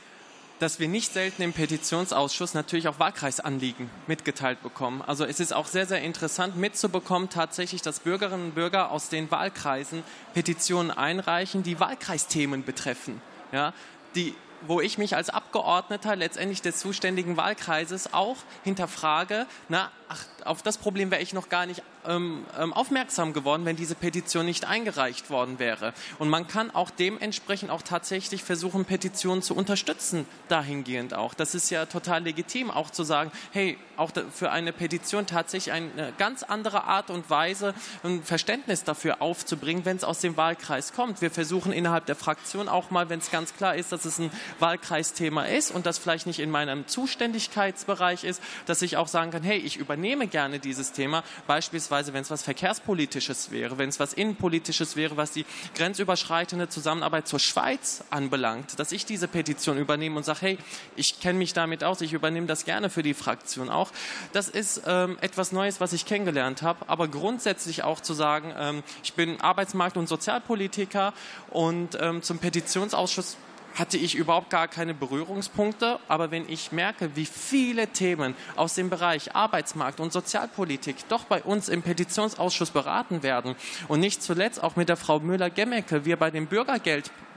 dass 0.58 0.80
wir 0.80 0.88
nicht 0.88 1.12
selten 1.12 1.42
im 1.42 1.52
Petitionsausschuss 1.52 2.54
natürlich 2.54 2.88
auch 2.88 2.98
Wahlkreisanliegen 2.98 3.90
mitgeteilt 4.06 4.62
bekommen. 4.62 5.02
Also 5.02 5.24
es 5.24 5.40
ist 5.40 5.52
auch 5.52 5.66
sehr, 5.66 5.86
sehr 5.86 6.00
interessant 6.02 6.56
mitzubekommen 6.56 7.28
tatsächlich, 7.28 7.82
dass 7.82 8.00
Bürgerinnen 8.00 8.46
und 8.46 8.54
Bürger 8.54 8.90
aus 8.90 9.08
den 9.08 9.30
Wahlkreisen 9.30 10.02
Petitionen 10.34 10.90
einreichen, 10.90 11.62
die 11.62 11.78
Wahlkreisthemen 11.80 12.64
betreffen. 12.64 13.20
Ja, 13.52 13.72
die 14.14 14.34
wo 14.66 14.80
ich 14.80 14.98
mich 14.98 15.14
als 15.16 15.30
Abgeordneter 15.30 16.16
letztendlich 16.16 16.62
des 16.62 16.78
zuständigen 16.78 17.36
Wahlkreises 17.36 18.12
auch 18.12 18.36
hinterfrage, 18.64 19.46
na, 19.68 19.90
ach, 20.08 20.24
auf 20.44 20.62
das 20.62 20.78
Problem 20.78 21.10
wäre 21.10 21.22
ich 21.22 21.32
noch 21.32 21.48
gar 21.48 21.66
nicht 21.66 21.82
ähm, 22.06 22.44
ähm, 22.58 22.72
aufmerksam 22.72 23.32
geworden, 23.32 23.64
wenn 23.64 23.76
diese 23.76 23.94
Petition 23.94 24.46
nicht 24.46 24.66
eingereicht 24.66 25.30
worden 25.30 25.58
wäre. 25.58 25.92
Und 26.18 26.28
man 26.28 26.46
kann 26.46 26.70
auch 26.70 26.90
dementsprechend 26.90 27.70
auch 27.70 27.82
tatsächlich 27.82 28.42
versuchen, 28.42 28.84
Petitionen 28.84 29.42
zu 29.42 29.54
unterstützen, 29.54 30.26
dahingehend 30.48 31.14
auch. 31.14 31.34
Das 31.34 31.54
ist 31.54 31.70
ja 31.70 31.86
total 31.86 32.22
legitim, 32.22 32.70
auch 32.70 32.90
zu 32.90 33.04
sagen, 33.04 33.30
hey, 33.52 33.78
auch 33.96 34.10
für 34.32 34.50
eine 34.50 34.72
Petition 34.72 35.26
tatsächlich 35.26 35.72
eine 35.72 36.12
ganz 36.18 36.42
andere 36.42 36.84
Art 36.84 37.10
und 37.10 37.28
Weise 37.30 37.74
ein 38.02 38.22
Verständnis 38.22 38.84
dafür 38.84 39.22
aufzubringen, 39.22 39.84
wenn 39.84 39.96
es 39.96 40.04
aus 40.04 40.20
dem 40.20 40.36
Wahlkreis 40.36 40.92
kommt. 40.92 41.20
Wir 41.20 41.30
versuchen 41.30 41.72
innerhalb 41.72 42.06
der 42.06 42.16
Fraktion 42.16 42.68
auch 42.68 42.90
mal, 42.90 43.08
wenn 43.08 43.18
es 43.18 43.30
ganz 43.30 43.54
klar 43.54 43.74
ist, 43.74 43.92
dass 43.92 44.04
es 44.04 44.18
ein 44.18 44.30
Wahlkreisthema 44.58 45.44
ist 45.44 45.70
und 45.70 45.86
das 45.86 45.98
vielleicht 45.98 46.26
nicht 46.26 46.40
in 46.40 46.50
meinem 46.50 46.86
Zuständigkeitsbereich 46.86 48.24
ist, 48.24 48.42
dass 48.66 48.82
ich 48.82 48.96
auch 48.96 49.08
sagen 49.08 49.30
kann, 49.30 49.42
hey, 49.42 49.58
ich 49.58 49.76
übernehme 49.76 50.26
gerne 50.26 50.58
dieses 50.58 50.92
Thema, 50.92 51.22
beispielsweise 51.46 52.12
wenn 52.12 52.22
es 52.22 52.30
was 52.30 52.42
Verkehrspolitisches 52.42 53.50
wäre, 53.50 53.78
wenn 53.78 53.88
es 53.88 54.00
was 54.00 54.12
Innenpolitisches 54.12 54.96
wäre, 54.96 55.16
was 55.16 55.32
die 55.32 55.46
grenzüberschreitende 55.74 56.68
Zusammenarbeit 56.68 57.28
zur 57.28 57.38
Schweiz 57.38 58.04
anbelangt, 58.10 58.78
dass 58.78 58.92
ich 58.92 59.06
diese 59.06 59.28
Petition 59.28 59.78
übernehme 59.78 60.16
und 60.16 60.24
sage, 60.24 60.40
hey, 60.42 60.58
ich 60.96 61.20
kenne 61.20 61.38
mich 61.38 61.52
damit 61.52 61.84
aus, 61.84 62.00
ich 62.00 62.12
übernehme 62.12 62.46
das 62.46 62.64
gerne 62.64 62.90
für 62.90 63.02
die 63.02 63.14
Fraktion 63.14 63.70
auch. 63.70 63.85
Das 64.32 64.48
ist 64.48 64.82
ähm, 64.86 65.18
etwas 65.20 65.52
Neues, 65.52 65.80
was 65.80 65.92
ich 65.92 66.06
kennengelernt 66.06 66.62
habe, 66.62 66.88
aber 66.88 67.08
grundsätzlich 67.08 67.82
auch 67.82 68.00
zu 68.00 68.14
sagen, 68.14 68.54
ähm, 68.58 68.82
ich 69.02 69.14
bin 69.14 69.40
Arbeitsmarkt- 69.40 69.96
und 69.96 70.08
Sozialpolitiker 70.08 71.12
und 71.50 71.98
ähm, 72.00 72.22
zum 72.22 72.38
Petitionsausschuss 72.38 73.36
hatte 73.78 73.98
ich 73.98 74.14
überhaupt 74.14 74.50
gar 74.50 74.68
keine 74.68 74.94
Berührungspunkte. 74.94 75.98
Aber 76.08 76.30
wenn 76.30 76.48
ich 76.48 76.72
merke, 76.72 77.14
wie 77.14 77.26
viele 77.26 77.88
Themen 77.88 78.34
aus 78.56 78.74
dem 78.74 78.90
Bereich 78.90 79.34
Arbeitsmarkt 79.34 80.00
und 80.00 80.12
Sozialpolitik 80.12 80.96
doch 81.08 81.24
bei 81.24 81.42
uns 81.42 81.68
im 81.68 81.82
Petitionsausschuss 81.82 82.70
beraten 82.70 83.22
werden 83.22 83.54
und 83.88 84.00
nicht 84.00 84.22
zuletzt 84.22 84.62
auch 84.62 84.76
mit 84.76 84.88
der 84.88 84.96
Frau 84.96 85.20
Müller-Gemmecke, 85.20 86.04
wir 86.04 86.16
bei 86.16 86.30
den 86.30 86.46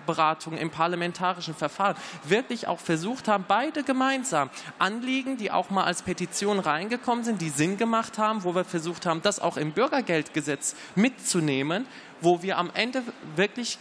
Bürgergeldberatungen 0.09 0.59
im 0.59 0.69
parlamentarischen 0.69 1.53
Verfahren 1.53 1.95
wirklich 2.23 2.67
auch 2.67 2.79
versucht 2.79 3.27
haben, 3.27 3.45
beide 3.47 3.83
gemeinsam 3.83 4.49
Anliegen, 4.79 5.37
die 5.37 5.51
auch 5.51 5.69
mal 5.69 5.83
als 5.83 6.01
Petition 6.01 6.59
reingekommen 6.59 7.23
sind, 7.23 7.41
die 7.41 7.49
Sinn 7.49 7.77
gemacht 7.77 8.17
haben, 8.17 8.43
wo 8.43 8.55
wir 8.55 8.65
versucht 8.65 9.05
haben, 9.05 9.21
das 9.21 9.39
auch 9.39 9.57
im 9.57 9.71
Bürgergeldgesetz 9.71 10.75
mitzunehmen, 10.95 11.85
wo 12.21 12.41
wir 12.41 12.57
am 12.57 12.71
Ende 12.73 13.03
wirklich 13.35 13.77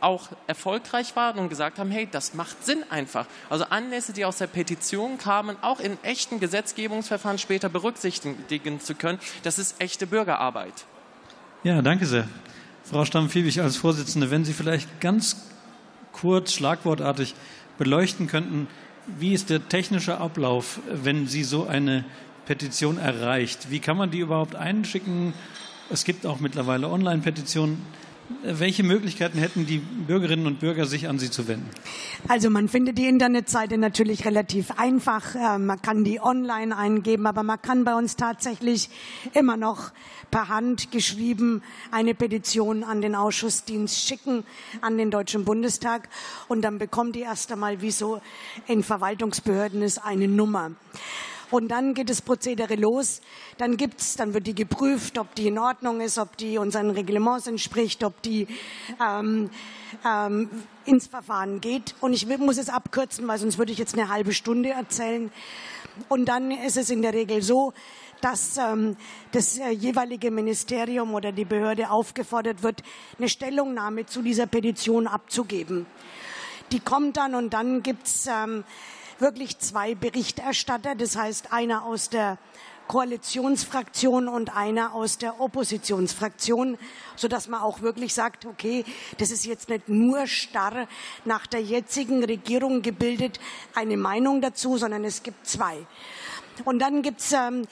auch 0.00 0.28
erfolgreich 0.46 1.16
waren 1.16 1.38
und 1.40 1.48
gesagt 1.48 1.80
haben, 1.80 1.90
hey, 1.90 2.06
das 2.08 2.32
macht 2.34 2.64
Sinn 2.64 2.84
einfach. 2.88 3.26
Also 3.50 3.64
Anlässe, 3.64 4.12
die 4.12 4.24
aus 4.24 4.38
der 4.38 4.46
Petition 4.46 5.18
kamen, 5.18 5.56
auch 5.60 5.80
in 5.80 5.98
echten 6.04 6.38
Gesetzgebungsverfahren 6.38 7.38
später 7.38 7.68
berücksichtigen 7.68 8.80
zu 8.80 8.94
können, 8.94 9.18
das 9.42 9.58
ist 9.58 9.80
echte 9.80 10.06
Bürgerarbeit. 10.06 10.86
Ja, 11.64 11.82
danke 11.82 12.06
sehr. 12.06 12.28
Frau 12.90 13.04
Stamm-Fiebig 13.04 13.60
als 13.60 13.76
Vorsitzende, 13.76 14.30
wenn 14.30 14.46
Sie 14.46 14.54
vielleicht 14.54 15.02
ganz 15.02 15.36
kurz, 16.12 16.54
schlagwortartig 16.54 17.34
beleuchten 17.76 18.28
könnten, 18.28 18.66
wie 19.18 19.34
ist 19.34 19.50
der 19.50 19.68
technische 19.68 20.16
Ablauf, 20.16 20.80
wenn 20.90 21.26
Sie 21.26 21.44
so 21.44 21.66
eine 21.66 22.06
Petition 22.46 22.96
erreicht? 22.96 23.70
Wie 23.70 23.80
kann 23.80 23.98
man 23.98 24.10
die 24.10 24.20
überhaupt 24.20 24.54
einschicken? 24.54 25.34
Es 25.90 26.04
gibt 26.04 26.24
auch 26.24 26.40
mittlerweile 26.40 26.88
Online-Petitionen. 26.88 27.82
Welche 28.42 28.82
Möglichkeiten 28.82 29.38
hätten 29.38 29.64
die 29.64 29.78
Bürgerinnen 29.78 30.46
und 30.46 30.60
Bürger, 30.60 30.84
sich 30.84 31.08
an 31.08 31.18
Sie 31.18 31.30
zu 31.30 31.48
wenden? 31.48 31.68
Also 32.28 32.50
man 32.50 32.68
findet 32.68 32.98
die 32.98 33.08
Internetseite 33.08 33.78
natürlich 33.78 34.26
relativ 34.26 34.70
einfach. 34.72 35.34
Äh, 35.34 35.58
man 35.58 35.80
kann 35.80 36.04
die 36.04 36.20
online 36.20 36.76
eingeben, 36.76 37.26
aber 37.26 37.42
man 37.42 37.60
kann 37.62 37.84
bei 37.84 37.94
uns 37.94 38.16
tatsächlich 38.16 38.90
immer 39.32 39.56
noch 39.56 39.92
per 40.30 40.48
Hand 40.48 40.90
geschrieben 40.90 41.62
eine 41.90 42.14
Petition 42.14 42.84
an 42.84 43.00
den 43.00 43.14
Ausschussdienst 43.14 44.06
schicken, 44.06 44.44
an 44.82 44.98
den 44.98 45.10
Deutschen 45.10 45.46
Bundestag. 45.46 46.10
Und 46.48 46.62
dann 46.62 46.78
bekommt 46.78 47.16
die 47.16 47.20
erst 47.20 47.50
einmal, 47.50 47.80
wie 47.80 47.90
so 47.90 48.20
in 48.66 48.82
Verwaltungsbehörden 48.82 49.80
ist, 49.80 50.04
eine 50.04 50.28
Nummer. 50.28 50.72
Und 51.50 51.68
dann 51.68 51.94
geht 51.94 52.10
das 52.10 52.20
Prozedere 52.20 52.74
los. 52.74 53.20
Dann 53.56 53.76
gibt's, 53.76 54.16
dann 54.16 54.34
wird 54.34 54.46
die 54.46 54.54
geprüft, 54.54 55.18
ob 55.18 55.34
die 55.34 55.48
in 55.48 55.58
Ordnung 55.58 56.00
ist, 56.00 56.18
ob 56.18 56.36
die 56.36 56.58
unseren 56.58 56.90
Reglements 56.90 57.46
entspricht, 57.46 58.04
ob 58.04 58.20
die 58.22 58.46
ähm, 59.00 59.50
ähm, 60.04 60.50
ins 60.84 61.06
Verfahren 61.06 61.60
geht. 61.60 61.94
Und 62.00 62.12
ich 62.12 62.26
muss 62.38 62.58
es 62.58 62.68
abkürzen, 62.68 63.26
weil 63.26 63.38
sonst 63.38 63.58
würde 63.58 63.72
ich 63.72 63.78
jetzt 63.78 63.94
eine 63.94 64.08
halbe 64.08 64.32
Stunde 64.32 64.70
erzählen. 64.70 65.30
Und 66.08 66.26
dann 66.26 66.50
ist 66.50 66.76
es 66.76 66.90
in 66.90 67.02
der 67.02 67.14
Regel 67.14 67.42
so, 67.42 67.72
dass 68.20 68.56
ähm, 68.58 68.96
das 69.32 69.58
äh, 69.58 69.70
jeweilige 69.70 70.30
Ministerium 70.30 71.14
oder 71.14 71.32
die 71.32 71.44
Behörde 71.44 71.90
aufgefordert 71.90 72.62
wird, 72.62 72.82
eine 73.18 73.28
Stellungnahme 73.28 74.06
zu 74.06 74.22
dieser 74.22 74.46
Petition 74.46 75.06
abzugeben. 75.06 75.86
Die 76.72 76.80
kommt 76.80 77.16
dann 77.16 77.34
und 77.34 77.54
dann 77.54 77.82
gibt's 77.82 78.26
ähm, 78.26 78.64
wirklich 79.18 79.58
zwei 79.58 79.94
Berichterstatter, 79.94 80.94
das 80.94 81.16
heißt 81.16 81.52
einer 81.52 81.84
aus 81.84 82.10
der 82.10 82.38
Koalitionsfraktion 82.88 84.28
und 84.28 84.56
einer 84.56 84.94
aus 84.94 85.18
der 85.18 85.40
Oppositionsfraktion, 85.40 86.78
so 87.16 87.28
dass 87.28 87.46
man 87.46 87.60
auch 87.60 87.82
wirklich 87.82 88.14
sagt, 88.14 88.46
okay, 88.46 88.84
das 89.18 89.30
ist 89.30 89.44
jetzt 89.44 89.68
nicht 89.68 89.88
nur 89.88 90.26
starr 90.26 90.88
nach 91.24 91.46
der 91.46 91.62
jetzigen 91.62 92.24
Regierung 92.24 92.80
gebildet 92.80 93.38
eine 93.74 93.98
Meinung 93.98 94.40
dazu, 94.40 94.78
sondern 94.78 95.04
es 95.04 95.22
gibt 95.22 95.46
zwei. 95.46 95.76
Und 96.64 96.78
dann 96.78 97.02
gibt's 97.02 97.32
ähm, 97.32 97.68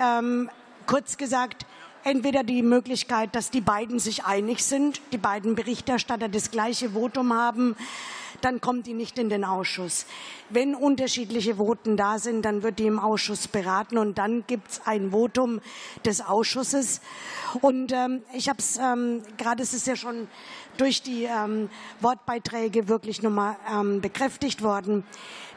ähm, 0.00 0.50
kurz 0.86 1.16
gesagt 1.16 1.64
entweder 2.02 2.42
die 2.42 2.62
Möglichkeit, 2.62 3.34
dass 3.34 3.50
die 3.50 3.60
beiden 3.60 3.98
sich 3.98 4.24
einig 4.24 4.64
sind, 4.64 5.00
die 5.12 5.18
beiden 5.18 5.54
Berichterstatter 5.54 6.28
das 6.28 6.50
gleiche 6.50 6.90
Votum 6.90 7.32
haben, 7.32 7.76
dann 8.40 8.60
kommt 8.60 8.86
die 8.86 8.94
nicht 8.94 9.18
in 9.18 9.28
den 9.28 9.44
Ausschuss. 9.44 10.06
Wenn 10.50 10.74
unterschiedliche 10.74 11.56
Voten 11.56 11.96
da 11.96 12.18
sind, 12.18 12.44
dann 12.44 12.62
wird 12.62 12.78
die 12.78 12.86
im 12.86 12.98
Ausschuss 12.98 13.48
beraten 13.48 13.98
und 13.98 14.18
dann 14.18 14.44
gibt 14.46 14.70
es 14.70 14.80
ein 14.86 15.10
Votum 15.10 15.60
des 16.04 16.20
Ausschusses. 16.20 17.00
Und 17.60 17.92
ähm, 17.92 18.22
ich 18.32 18.48
habe 18.48 18.58
es 18.58 18.78
ähm, 18.78 19.22
gerade, 19.36 19.62
es 19.62 19.74
ist 19.74 19.86
ja 19.86 19.96
schon 19.96 20.28
durch 20.76 21.02
die 21.02 21.24
ähm, 21.24 21.68
Wortbeiträge 22.00 22.88
wirklich 22.88 23.22
nochmal 23.22 23.56
ähm, 23.70 24.00
bekräftigt 24.00 24.62
worden. 24.62 25.04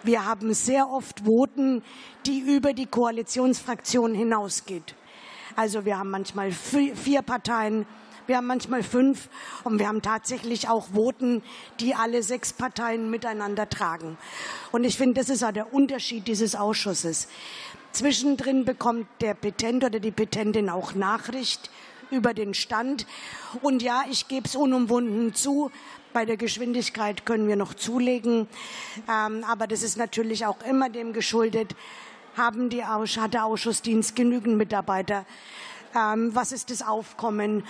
Wir 0.03 0.25
haben 0.25 0.53
sehr 0.53 0.89
oft 0.89 1.25
Voten, 1.25 1.83
die 2.25 2.39
über 2.39 2.73
die 2.73 2.87
Koalitionsfraktion 2.87 4.15
hinausgeht. 4.15 4.95
Also 5.55 5.85
wir 5.85 5.97
haben 5.97 6.09
manchmal 6.09 6.51
vier 6.51 7.21
Parteien, 7.21 7.85
wir 8.27 8.37
haben 8.37 8.47
manchmal 8.47 8.83
fünf 8.83 9.29
und 9.63 9.79
wir 9.79 9.87
haben 9.87 10.01
tatsächlich 10.01 10.69
auch 10.69 10.87
Voten, 10.93 11.43
die 11.79 11.95
alle 11.95 12.23
sechs 12.23 12.53
Parteien 12.53 13.09
miteinander 13.09 13.69
tragen. 13.69 14.17
Und 14.71 14.83
ich 14.83 14.97
finde, 14.97 15.19
das 15.19 15.29
ist 15.29 15.43
auch 15.43 15.51
der 15.51 15.73
Unterschied 15.73 16.27
dieses 16.27 16.55
Ausschusses. 16.55 17.27
Zwischendrin 17.91 18.63
bekommt 18.65 19.07
der 19.19 19.33
Petent 19.33 19.83
oder 19.83 19.99
die 19.99 20.11
Petentin 20.11 20.69
auch 20.69 20.95
Nachricht 20.95 21.69
über 22.09 22.33
den 22.33 22.53
Stand. 22.53 23.05
Und 23.61 23.81
ja, 23.81 24.03
ich 24.09 24.27
gebe 24.27 24.47
es 24.47 24.55
unumwunden 24.55 25.33
zu, 25.33 25.71
bei 26.13 26.25
der 26.25 26.37
Geschwindigkeit 26.37 27.25
können 27.25 27.47
wir 27.47 27.55
noch 27.55 27.73
zulegen. 27.73 28.47
Ähm, 29.09 29.43
aber 29.47 29.67
das 29.67 29.83
ist 29.83 29.97
natürlich 29.97 30.45
auch 30.45 30.61
immer 30.67 30.89
dem 30.89 31.13
geschuldet, 31.13 31.75
haben 32.35 32.69
die, 32.69 32.83
hat 32.83 33.33
der 33.33 33.45
Ausschussdienst 33.45 34.15
genügend 34.15 34.57
Mitarbeiter. 34.57 35.25
Ähm, 35.95 36.33
was 36.33 36.51
ist 36.51 36.69
das 36.69 36.81
Aufkommen? 36.81 37.63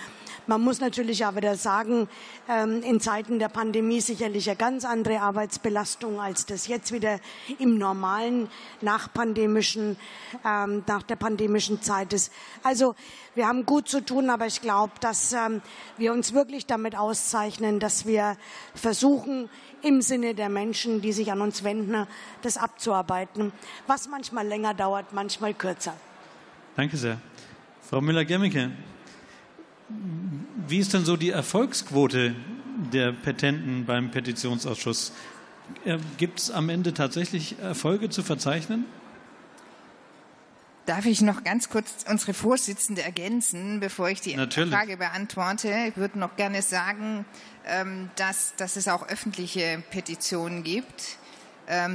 Man 0.46 0.60
muss 0.60 0.80
natürlich 0.80 1.24
aber 1.24 1.38
wieder 1.38 1.56
sagen, 1.56 2.08
ähm, 2.48 2.82
in 2.82 3.00
Zeiten 3.00 3.38
der 3.38 3.48
Pandemie 3.48 4.00
sicherlich 4.00 4.48
eine 4.48 4.56
ganz 4.56 4.84
andere 4.84 5.20
Arbeitsbelastung, 5.20 6.20
als 6.20 6.46
das 6.46 6.66
jetzt 6.66 6.92
wieder 6.92 7.20
im 7.58 7.78
normalen 7.78 8.48
nachpandemischen, 8.80 9.96
ähm, 10.44 10.84
nach 10.86 11.02
der 11.02 11.16
pandemischen 11.16 11.82
Zeit 11.82 12.12
ist. 12.12 12.32
Also 12.62 12.94
wir 13.34 13.46
haben 13.46 13.66
gut 13.66 13.88
zu 13.88 14.04
tun, 14.04 14.30
aber 14.30 14.46
ich 14.46 14.60
glaube, 14.60 14.92
dass 15.00 15.32
ähm, 15.32 15.62
wir 15.96 16.12
uns 16.12 16.32
wirklich 16.32 16.66
damit 16.66 16.96
auszeichnen, 16.96 17.80
dass 17.80 18.06
wir 18.06 18.36
versuchen, 18.74 19.48
im 19.82 20.00
Sinne 20.00 20.34
der 20.34 20.48
Menschen, 20.48 21.00
die 21.00 21.12
sich 21.12 21.32
an 21.32 21.40
uns 21.40 21.64
wenden, 21.64 22.06
das 22.42 22.56
abzuarbeiten, 22.56 23.52
was 23.86 24.08
manchmal 24.08 24.46
länger 24.46 24.74
dauert, 24.74 25.12
manchmal 25.12 25.54
kürzer. 25.54 25.94
Danke 26.76 26.96
sehr. 26.96 27.18
Frau 27.92 28.00
Müller-Gemmicke, 28.00 28.70
wie 30.66 30.78
ist 30.78 30.94
denn 30.94 31.04
so 31.04 31.18
die 31.18 31.28
Erfolgsquote 31.28 32.34
der 32.90 33.12
Petenten 33.12 33.84
beim 33.84 34.10
Petitionsausschuss? 34.10 35.12
Äh, 35.84 35.98
Gibt 36.16 36.38
es 36.38 36.50
am 36.50 36.70
Ende 36.70 36.94
tatsächlich 36.94 37.58
Erfolge 37.58 38.08
zu 38.08 38.22
verzeichnen? 38.22 38.86
Darf 40.86 41.04
ich 41.04 41.20
noch 41.20 41.44
ganz 41.44 41.68
kurz 41.68 42.06
unsere 42.08 42.32
Vorsitzende 42.32 43.02
ergänzen, 43.02 43.80
bevor 43.80 44.08
ich 44.08 44.22
die 44.22 44.36
Natürlich. 44.36 44.72
Frage 44.72 44.96
beantworte? 44.96 45.74
Ich 45.88 45.96
würde 45.98 46.18
noch 46.18 46.36
gerne 46.36 46.62
sagen, 46.62 47.26
ähm, 47.66 48.08
dass, 48.16 48.54
dass 48.56 48.76
es 48.76 48.88
auch 48.88 49.06
öffentliche 49.06 49.82
Petitionen 49.90 50.64
gibt 50.64 51.18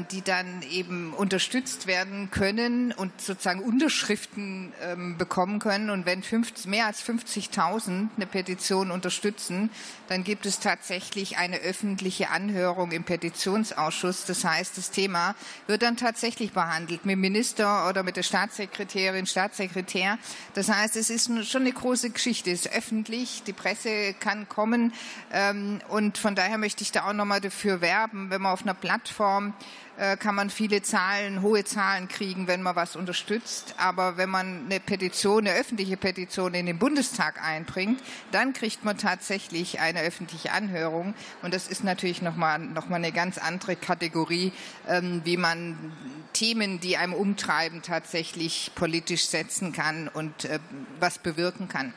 die 0.10 0.22
dann 0.22 0.62
eben 0.64 1.14
unterstützt 1.14 1.88
werden 1.88 2.32
können 2.32 2.94
und 2.94 3.20
sozusagen 3.22 3.60
Unterschriften 3.60 4.72
ähm, 4.82 5.18
bekommen 5.18 5.60
können. 5.60 5.90
Und 5.90 6.06
wenn 6.06 6.24
50, 6.24 6.68
mehr 6.68 6.86
als 6.86 7.04
50.000 7.04 8.08
eine 8.16 8.26
Petition 8.26 8.92
unterstützen, 8.92 9.70
dann 10.08 10.24
gibt 10.24 10.46
es 10.46 10.60
tatsächlich 10.60 11.38
eine 11.38 11.58
öffentliche 11.58 12.30
Anhörung 12.30 12.92
im 12.92 13.04
Petitionsausschuss. 13.04 14.26
Das 14.26 14.44
heißt, 14.46 14.78
das 14.78 14.90
Thema 14.92 15.36
wird 15.68 15.82
dann 15.82 15.98
tatsächlich 15.98 16.54
behandelt 16.54 17.06
mit 17.06 17.14
dem 17.14 17.22
Minister 17.22 17.90
oder 17.90 18.04
mit 18.04 18.16
der 18.16 18.24
Staatssekretärin, 18.24 19.26
Staatssekretär. 19.26 20.18
Das 20.54 20.70
heißt, 20.70 20.96
es 20.96 21.10
ist 21.10 21.30
schon 21.46 21.62
eine 21.62 21.74
große 21.74 22.10
Geschichte. 22.10 22.52
Es 22.52 22.66
ist 22.66 22.74
öffentlich, 22.74 23.44
die 23.46 23.54
Presse 23.54 24.14
kann 24.14 24.48
kommen. 24.48 24.94
Ähm, 25.32 25.82
und 25.90 26.18
von 26.18 26.36
daher 26.36 26.58
möchte 26.58 26.84
ich 26.84 26.92
da 26.92 27.08
auch 27.08 27.14
nochmal 27.14 27.42
dafür 27.42 27.82
werben, 27.82 28.30
wenn 28.30 28.42
man 28.42 28.54
auf 28.54 28.64
einer 28.64 28.74
Plattform 28.74 29.54
äh, 29.98 30.16
kann 30.16 30.36
man 30.36 30.52
viele 30.52 30.84
Zahlen, 30.84 31.42
hohe 31.42 31.64
Zahlen 31.64 32.08
kriegen, 32.08 32.48
wenn 32.48 32.62
man 32.62 32.76
was 32.76 32.96
unterstützt. 32.96 33.74
Aber 33.78 34.16
wenn 34.16 34.30
man 34.30 34.66
eine 34.66 34.80
Petition, 34.80 35.48
eine 35.48 35.58
öffentliche 35.58 35.98
Petition 35.98 36.54
in 36.54 36.68
den 36.68 36.78
Bundestag 36.78 37.44
einbringt, 37.44 38.00
dann 38.32 38.54
kriegt 38.54 38.86
man 38.86 38.98
tatsächlich 38.98 39.80
eine 39.80 40.02
öffentliche 40.02 40.52
Anhörung. 40.52 41.16
Und 41.42 41.54
das 41.54 41.68
ist 41.68 41.84
natürlich 41.84 42.22
nochmal 42.22 42.60
noch 42.60 42.90
mal 42.90 42.98
eine 42.98 43.12
ganz 43.12 43.40
andere 43.40 43.76
Kategorie, 43.76 44.54
ähm, 44.88 45.22
wie 45.24 45.38
man 45.38 45.92
Themen, 46.34 46.80
die 46.80 46.98
einem 46.98 47.14
umtreiben, 47.14 47.82
tatsächlich 47.82 48.72
politisch 48.76 49.26
setzen 49.26 49.74
kann 49.74 50.08
und 50.10 50.46
äh, 50.46 50.60
was 51.00 51.18
bewirken 51.18 51.70
kann. 51.70 51.94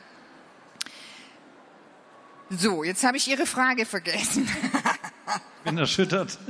So, 2.49 2.83
jetzt 2.83 3.03
habe 3.03 3.17
ich 3.17 3.29
Ihre 3.29 3.45
Frage 3.45 3.85
vergessen. 3.85 4.49
Ich 5.59 5.65
bin 5.65 5.77
erschüttert. 5.77 6.39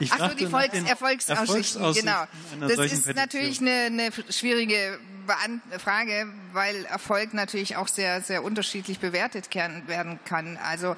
Ich 0.00 0.12
Ach 0.12 0.30
so, 0.30 0.34
die 0.36 0.46
Volks 0.46 0.74
Erfolgsaussichten, 0.74 1.92
genau. 1.92 2.24
Das 2.60 2.70
ist 2.72 2.78
Petition. 2.78 3.14
natürlich 3.16 3.60
eine, 3.60 3.70
eine 3.70 4.10
schwierige 4.30 4.98
Frage, 5.78 6.32
weil 6.52 6.84
Erfolg 6.86 7.34
natürlich 7.34 7.76
auch 7.76 7.86
sehr, 7.86 8.22
sehr 8.22 8.42
unterschiedlich 8.42 8.98
bewertet 8.98 9.54
werden 9.54 10.18
kann. 10.24 10.56
Also 10.56 10.96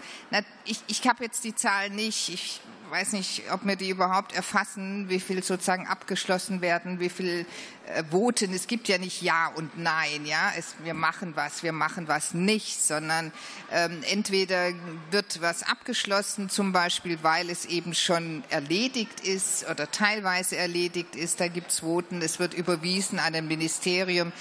ich, 0.64 0.80
ich 0.86 1.06
habe 1.06 1.24
jetzt 1.24 1.44
die 1.44 1.54
Zahlen 1.54 1.94
nicht. 1.94 2.28
Ich 2.28 2.60
weiß 2.92 3.14
nicht, 3.14 3.44
ob 3.50 3.64
wir 3.64 3.76
die 3.76 3.88
überhaupt 3.88 4.35
erfassen, 4.35 5.09
wie 5.09 5.18
viel 5.18 5.42
sozusagen 5.42 5.87
abgeschlossen 5.87 6.61
werden, 6.61 7.00
wie 7.00 7.09
viel 7.09 7.46
äh, 7.87 8.05
Voten. 8.11 8.52
Es 8.52 8.66
gibt 8.66 8.87
ja 8.87 8.98
nicht 8.98 9.22
Ja 9.22 9.50
und 9.55 9.78
Nein, 9.78 10.26
ja. 10.26 10.52
Es, 10.59 10.74
wir 10.85 10.92
machen 10.92 11.33
was, 11.35 11.62
wir 11.62 11.72
machen 11.72 12.07
was 12.07 12.35
nicht, 12.35 12.83
sondern 12.85 13.33
ähm, 13.70 14.02
entweder 14.11 14.72
wird 15.11 15.40
was 15.40 15.62
abgeschlossen, 15.62 16.50
zum 16.50 16.72
Beispiel, 16.72 17.18
weil 17.22 17.48
es 17.48 17.64
eben 17.64 17.94
schon 17.94 18.44
erledigt 18.50 19.20
ist 19.20 19.66
oder 19.70 19.90
teilweise 19.90 20.59
erledigt 20.59 21.16
ist. 21.16 21.40
Da 21.40 21.48
gibt 21.48 21.70
es 21.70 21.81
Voten. 21.81 22.20
Es 22.20 22.40
wird 22.40 22.52
überwiesen 22.52 23.18
an 23.18 23.35
ein 23.35 23.48
Ministerium 23.48 24.33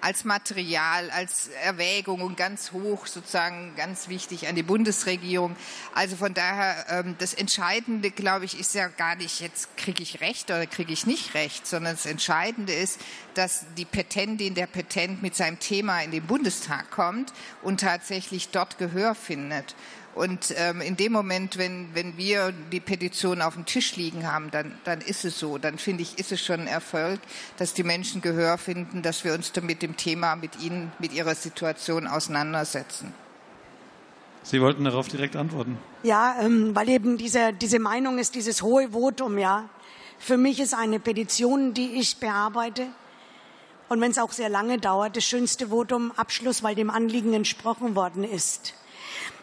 als 0.00 0.24
Material, 0.24 1.10
als 1.10 1.48
Erwägung 1.62 2.20
und 2.20 2.36
ganz 2.36 2.72
hoch 2.72 3.06
sozusagen 3.06 3.74
ganz 3.76 4.08
wichtig 4.08 4.48
an 4.48 4.54
die 4.54 4.62
Bundesregierung. 4.62 5.56
Also 5.94 6.16
von 6.16 6.34
daher, 6.34 6.86
ähm, 6.90 7.16
das 7.18 7.34
Entscheidende, 7.34 8.10
glaube 8.10 8.44
ich, 8.44 8.58
ist 8.58 8.74
ja 8.74 8.88
gar 8.88 9.16
nicht, 9.16 9.40
jetzt 9.40 9.76
kriege 9.76 10.02
ich 10.02 10.20
Recht 10.20 10.50
oder 10.50 10.66
kriege 10.66 10.92
ich 10.92 11.06
nicht 11.06 11.34
Recht, 11.34 11.66
sondern 11.66 11.94
das 11.94 12.06
Entscheidende 12.06 12.72
ist, 12.72 13.00
dass 13.34 13.66
die 13.76 13.84
Petentin, 13.84 14.54
der 14.54 14.66
Petent 14.66 15.22
mit 15.22 15.34
seinem 15.34 15.58
Thema 15.58 16.02
in 16.02 16.10
den 16.10 16.26
Bundestag 16.26 16.90
kommt 16.90 17.32
und 17.62 17.80
tatsächlich 17.80 18.50
dort 18.50 18.78
Gehör 18.78 19.14
findet. 19.14 19.74
Und 20.14 20.54
ähm, 20.56 20.80
in 20.80 20.96
dem 20.96 21.12
Moment, 21.12 21.58
wenn, 21.58 21.88
wenn 21.94 22.16
wir 22.16 22.52
die 22.70 22.80
Petition 22.80 23.42
auf 23.42 23.54
dem 23.54 23.66
Tisch 23.66 23.96
liegen 23.96 24.30
haben, 24.30 24.50
dann, 24.52 24.78
dann 24.84 25.00
ist 25.00 25.24
es 25.24 25.38
so. 25.38 25.58
Dann 25.58 25.76
finde 25.76 26.02
ich, 26.02 26.18
ist 26.18 26.30
es 26.30 26.44
schon 26.44 26.60
ein 26.60 26.66
Erfolg, 26.68 27.20
dass 27.56 27.74
die 27.74 27.82
Menschen 27.82 28.20
Gehör 28.20 28.56
finden, 28.56 29.02
dass 29.02 29.24
wir 29.24 29.34
uns 29.34 29.52
mit 29.60 29.82
dem 29.82 29.96
Thema, 29.96 30.36
mit 30.36 30.60
ihnen, 30.62 30.92
mit 31.00 31.12
ihrer 31.12 31.34
Situation 31.34 32.06
auseinandersetzen. 32.06 33.12
Sie 34.44 34.60
wollten 34.60 34.84
darauf 34.84 35.08
direkt 35.08 35.34
antworten. 35.34 35.78
Ja, 36.04 36.36
ähm, 36.40 36.76
weil 36.76 36.88
eben 36.90 37.16
diese, 37.16 37.52
diese 37.52 37.80
Meinung 37.80 38.18
ist, 38.18 38.34
dieses 38.34 38.62
hohe 38.62 38.92
Votum, 38.92 39.38
ja. 39.38 39.68
Für 40.18 40.36
mich 40.36 40.60
ist 40.60 40.74
eine 40.74 41.00
Petition, 41.00 41.74
die 41.74 41.94
ich 41.94 42.18
bearbeite, 42.18 42.86
und 43.88 44.00
wenn 44.00 44.10
es 44.10 44.18
auch 44.18 44.32
sehr 44.32 44.48
lange 44.48 44.78
dauert, 44.78 45.16
das 45.16 45.24
schönste 45.24 45.68
Votum 45.68 46.12
Abschluss, 46.12 46.62
weil 46.62 46.74
dem 46.74 46.90
Anliegen 46.90 47.34
entsprochen 47.34 47.94
worden 47.94 48.24
ist. 48.24 48.74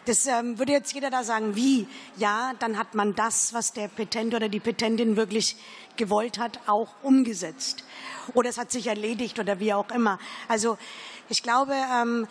Das 0.04 0.26
ähm, 0.26 0.58
würde 0.58 0.72
jetzt 0.72 0.92
jeder 0.92 1.10
da 1.10 1.24
sagen, 1.24 1.54
wie? 1.54 1.86
Ja, 2.16 2.52
dann 2.58 2.78
hat 2.78 2.94
man 2.94 3.14
das, 3.14 3.54
was 3.54 3.72
der 3.72 3.88
Petent 3.88 4.34
oder 4.34 4.48
die 4.48 4.60
Petentin 4.60 5.16
wirklich 5.16 5.56
gewollt 5.96 6.38
hat, 6.38 6.60
auch 6.66 6.88
umgesetzt. 7.02 7.84
Oder 8.34 8.50
es 8.50 8.58
hat 8.58 8.72
sich 8.72 8.86
erledigt 8.86 9.38
oder 9.38 9.60
wie 9.60 9.72
auch 9.72 9.90
immer. 9.90 10.18
Also 10.48 10.78
ich 11.28 11.42
glaube, 11.42 11.74
ähm, 11.74 12.26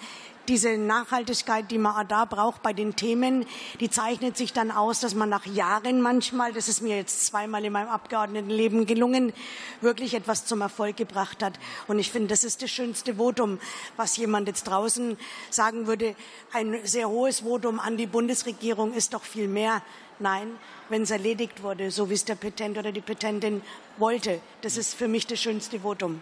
diese 0.52 0.78
Nachhaltigkeit, 0.78 1.72
die 1.72 1.78
man 1.78 2.06
da 2.10 2.26
braucht 2.26 2.62
bei 2.62 2.74
den 2.74 2.98
Themen, 2.98 3.46
die 3.80 3.90
zeichnet 3.90 4.36
sich 4.36 4.52
dann 4.52 4.70
aus, 4.70 5.00
dass 5.00 5.16
man 5.16 5.30
nach 5.30 5.46
Jahren 5.46 6.02
manchmal, 6.02 6.52
das 6.52 6.68
ist 6.68 6.82
mir 6.82 6.98
jetzt 6.98 7.26
zweimal 7.26 7.64
in 7.64 7.72
meinem 7.72 7.88
Abgeordnetenleben 7.88 8.86
gelungen, 8.86 9.32
wirklich 9.80 10.14
etwas 10.14 10.46
zum 10.46 10.60
Erfolg 10.60 10.98
gebracht 10.98 11.42
hat. 11.42 11.58
Und 11.88 12.00
ich 12.00 12.12
finde, 12.12 12.28
das 12.28 12.44
ist 12.44 12.62
das 12.62 12.70
schönste 12.70 13.16
Votum, 13.16 13.60
was 13.96 14.18
jemand 14.18 14.50
jetzt 14.50 14.64
draußen 14.64 15.18
sagen 15.50 15.88
würde. 15.88 16.16
Ein 16.52 16.80
sehr 16.84 17.08
hohes 17.08 17.40
Votum 17.40 17.80
an 17.80 17.96
die 17.96 18.08
Bundesregierung 18.08 18.94
ist 18.94 19.14
doch 19.14 19.24
viel 19.24 19.48
mehr. 19.48 19.82
Nein, 20.20 20.52
wenn 20.90 21.04
es 21.04 21.12
erledigt 21.12 21.64
wurde, 21.64 21.92
so 21.92 22.10
wie 22.10 22.16
es 22.16 22.26
der 22.26 22.36
Petent 22.36 22.78
oder 22.78 22.92
die 22.92 23.00
Petentin 23.00 23.62
wollte. 23.98 24.42
Das 24.64 24.76
ist 24.76 24.96
für 24.96 25.08
mich 25.08 25.26
das 25.28 25.40
schönste 25.40 25.80
Votum. 25.80 26.22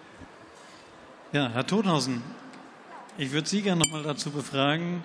Ja, 1.32 1.50
Herr 1.50 1.66
Todhausen, 1.66 2.22
ich 3.20 3.34
würde 3.34 3.50
Sie 3.50 3.62
gerne 3.62 3.82
noch 3.82 3.92
mal 3.92 4.02
dazu 4.02 4.32
befragen, 4.32 5.04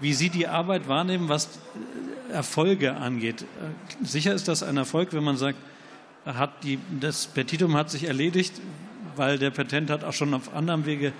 wie 0.00 0.14
Sie 0.14 0.30
die 0.30 0.48
Arbeit 0.48 0.88
wahrnehmen, 0.88 1.28
was 1.28 1.50
Erfolge 2.32 2.96
angeht. 2.96 3.42
Äh, 3.42 4.04
sicher 4.04 4.34
ist 4.34 4.48
das 4.48 4.62
ein 4.62 4.78
Erfolg, 4.78 5.12
wenn 5.12 5.22
man 5.22 5.36
sagt, 5.36 5.58
hat 6.24 6.64
die, 6.64 6.78
das 7.00 7.26
Petitum 7.26 7.76
hat 7.76 7.90
sich 7.90 8.04
erledigt, 8.04 8.54
weil 9.14 9.38
der 9.38 9.50
Petent 9.50 9.90
hat 9.90 10.04
auch 10.04 10.14
schon 10.14 10.32
auf 10.32 10.54
anderem 10.54 10.86
Wege 10.86 11.12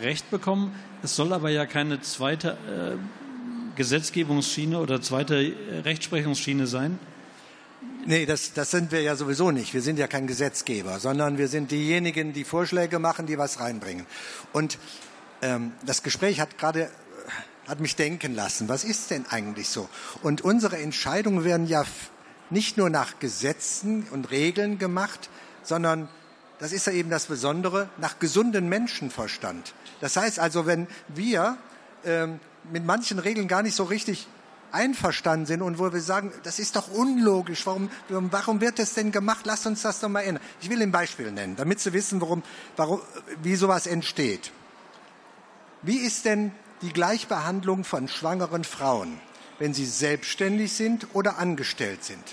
Recht 0.00 0.30
bekommen. 0.30 0.74
Es 1.02 1.14
soll 1.14 1.32
aber 1.32 1.50
ja 1.50 1.66
keine 1.66 2.00
zweite 2.00 2.50
äh, 2.50 3.76
Gesetzgebungsschiene 3.76 4.78
oder 4.78 5.02
zweite 5.02 5.52
Rechtsprechungsschiene 5.84 6.66
sein. 6.66 6.98
Nee, 8.06 8.24
das, 8.24 8.54
das 8.54 8.70
sind 8.70 8.92
wir 8.92 9.02
ja 9.02 9.14
sowieso 9.14 9.50
nicht. 9.50 9.74
Wir 9.74 9.82
sind 9.82 9.98
ja 9.98 10.06
kein 10.06 10.26
Gesetzgeber, 10.26 11.00
sondern 11.00 11.36
wir 11.36 11.48
sind 11.48 11.70
diejenigen, 11.70 12.32
die 12.32 12.44
Vorschläge 12.44 12.98
machen, 12.98 13.26
die 13.26 13.36
was 13.36 13.60
reinbringen. 13.60 14.06
Und 14.52 14.78
ähm, 15.42 15.72
das 15.84 16.02
Gespräch 16.02 16.40
hat 16.40 16.58
gerade 16.58 16.84
äh, 16.84 16.88
hat 17.68 17.80
mich 17.80 17.96
denken 17.96 18.34
lassen, 18.34 18.68
was 18.68 18.84
ist 18.84 19.10
denn 19.10 19.26
eigentlich 19.28 19.68
so? 19.68 19.88
Und 20.22 20.42
unsere 20.42 20.78
Entscheidungen 20.78 21.44
werden 21.44 21.66
ja 21.66 21.84
nicht 22.50 22.76
nur 22.76 22.90
nach 22.90 23.18
Gesetzen 23.18 24.06
und 24.12 24.30
Regeln 24.30 24.78
gemacht, 24.78 25.28
sondern 25.62 26.08
das 26.58 26.72
ist 26.72 26.86
ja 26.86 26.92
eben 26.92 27.10
das 27.10 27.26
Besondere, 27.26 27.88
nach 27.98 28.18
gesundem 28.18 28.68
Menschenverstand. 28.68 29.74
Das 30.00 30.16
heißt 30.16 30.38
also, 30.38 30.66
wenn 30.66 30.86
wir 31.08 31.58
ähm, 32.04 32.40
mit 32.72 32.84
manchen 32.84 33.18
Regeln 33.18 33.48
gar 33.48 33.62
nicht 33.62 33.74
so 33.74 33.84
richtig 33.84 34.28
einverstanden 34.72 35.46
sind 35.46 35.62
und 35.62 35.78
wo 35.78 35.92
wir 35.92 36.00
sagen, 36.00 36.32
das 36.42 36.58
ist 36.58 36.76
doch 36.76 36.88
unlogisch, 36.88 37.66
warum, 37.66 37.90
warum 38.08 38.60
wird 38.60 38.78
das 38.78 38.94
denn 38.94 39.12
gemacht? 39.12 39.40
Lass 39.44 39.66
uns 39.66 39.82
das 39.82 40.00
doch 40.00 40.08
mal 40.08 40.20
ändern. 40.20 40.42
Ich 40.60 40.70
will 40.70 40.82
ein 40.82 40.92
Beispiel 40.92 41.30
nennen, 41.32 41.56
damit 41.56 41.80
Sie 41.80 41.92
wissen, 41.92 42.20
warum, 42.20 42.42
warum, 42.76 43.00
wie 43.42 43.56
sowas 43.56 43.86
entsteht. 43.86 44.52
Wie 45.86 45.98
ist 45.98 46.24
denn 46.24 46.50
die 46.82 46.92
Gleichbehandlung 46.92 47.84
von 47.84 48.08
schwangeren 48.08 48.64
Frauen, 48.64 49.20
wenn 49.60 49.72
sie 49.72 49.86
selbstständig 49.86 50.72
sind 50.72 51.06
oder 51.12 51.38
angestellt 51.38 52.02
sind? 52.02 52.24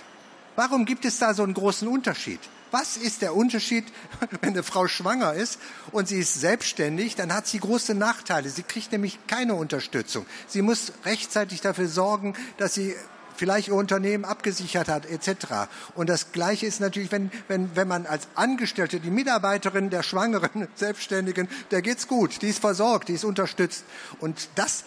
Warum 0.55 0.85
gibt 0.85 1.05
es 1.05 1.19
da 1.19 1.35
so 1.35 1.43
einen 1.43 1.53
großen 1.53 1.87
Unterschied? 1.87 2.39
Was 2.71 2.97
ist 2.97 3.21
der 3.21 3.35
Unterschied, 3.35 3.85
wenn 4.41 4.53
eine 4.53 4.63
Frau 4.63 4.87
schwanger 4.87 5.35
ist 5.35 5.59
und 5.91 6.07
sie 6.07 6.17
ist 6.17 6.33
selbstständig, 6.33 7.15
dann 7.15 7.31
hat 7.31 7.45
sie 7.45 7.59
große 7.59 7.93
Nachteile. 7.93 8.49
Sie 8.49 8.63
kriegt 8.63 8.91
nämlich 8.91 9.19
keine 9.27 9.53
Unterstützung. 9.53 10.25
Sie 10.47 10.63
muss 10.63 10.91
rechtzeitig 11.05 11.61
dafür 11.61 11.87
sorgen, 11.87 12.33
dass 12.57 12.73
sie 12.73 12.95
vielleicht 13.43 13.67
ihr 13.67 13.75
Unternehmen 13.75 14.23
abgesichert 14.23 14.87
hat, 14.87 15.05
etc. 15.05 15.67
Und 15.95 16.07
das 16.07 16.31
Gleiche 16.31 16.65
ist 16.65 16.79
natürlich, 16.79 17.11
wenn, 17.11 17.29
wenn, 17.49 17.75
wenn 17.75 17.89
man 17.89 18.05
als 18.05 18.29
Angestellte, 18.35 19.01
die 19.01 19.11
Mitarbeiterin 19.11 19.89
der 19.89 20.01
Schwangeren, 20.01 20.69
Selbstständigen, 20.75 21.49
der 21.69 21.81
geht's 21.81 22.07
gut, 22.07 22.41
die 22.41 22.47
ist 22.47 22.59
versorgt, 22.59 23.09
die 23.09 23.13
ist 23.13 23.25
unterstützt. 23.25 23.83
Und 24.21 24.47
das 24.55 24.85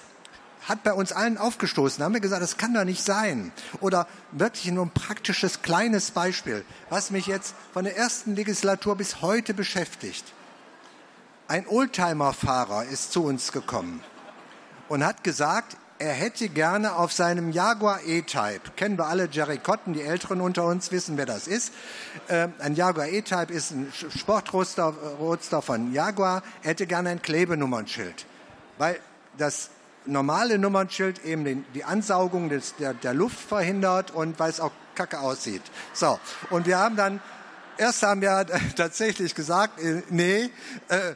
hat 0.67 0.85
bei 0.85 0.95
uns 0.95 1.13
allen 1.13 1.37
aufgestoßen. 1.37 1.99
Da 1.99 2.07
haben 2.07 2.15
wir 2.15 2.23
gesagt, 2.23 2.43
das 2.43 2.57
kann 2.57 2.73
doch 2.73 2.85
nicht 2.85 3.05
sein. 3.05 3.53
Oder 3.81 4.09
wirklich 4.33 4.73
nur 4.73 4.87
ein 4.87 4.91
praktisches 4.91 5.61
kleines 5.61 6.11
Beispiel, 6.11 6.65
was 6.89 7.11
mich 7.11 7.27
jetzt 7.27 7.55
von 7.75 7.85
der 7.85 7.95
ersten 7.99 8.37
Legislatur 8.37 8.97
bis 8.97 9.21
heute 9.21 9.53
beschäftigt. 9.53 10.25
Ein 11.47 11.67
Oldtimer-Fahrer 11.69 12.87
ist 12.87 13.13
zu 13.13 13.23
uns 13.23 13.53
gekommen 13.53 14.03
und 14.89 15.05
hat 15.05 15.23
gesagt, 15.25 15.77
er 15.99 16.13
hätte 16.13 16.49
gerne 16.49 16.97
auf 16.97 17.13
seinem 17.13 17.51
Jaguar 17.51 18.01
E-Type, 18.05 18.73
kennen 18.77 18.99
wir 18.99 19.07
alle 19.07 19.29
Jerry 19.31 19.59
Cotton, 19.59 19.95
die 19.95 20.03
Älteren 20.03 20.41
unter 20.41 20.65
uns 20.65 20.93
wissen, 20.93 21.17
wer 21.17 21.27
das 21.27 21.47
ist. 21.47 21.73
Äh, 22.29 22.49
ein 22.59 22.75
Jaguar 22.75 23.09
E-Type 23.09 23.53
ist 23.53 23.71
ein 23.71 23.93
Sportroadster 23.93 25.63
von 25.63 25.93
Jaguar. 25.93 26.43
Er 26.63 26.71
hätte 26.71 26.87
gerne 26.87 27.11
ein 27.11 27.23
Klebenummernschild, 27.23 28.27
weil 28.79 28.99
das 29.39 29.71
normale 30.07 30.59
Nummernschild 30.59 31.25
eben 31.25 31.65
die 31.75 31.85
Ansaugung 31.85 32.49
des, 32.49 32.77
der, 32.77 32.95
der 32.95 33.15
Luft 33.15 33.39
verhindert 33.39 34.11
und 34.11 34.39
weil 34.39 34.51
es 34.51 34.61
auch 34.61 34.73
kacke 34.95 35.21
aussieht. 35.21 35.63
So, 35.93 36.19
und 36.51 36.67
wir 36.67 36.79
haben 36.79 36.97
dann, 36.97 37.21
erst 37.77 38.03
haben 38.03 38.21
wir 38.21 38.47
tatsächlich 38.77 39.35
gesagt, 39.35 39.81
äh, 39.81 40.03
nee, 40.09 40.51
äh, 40.89 41.15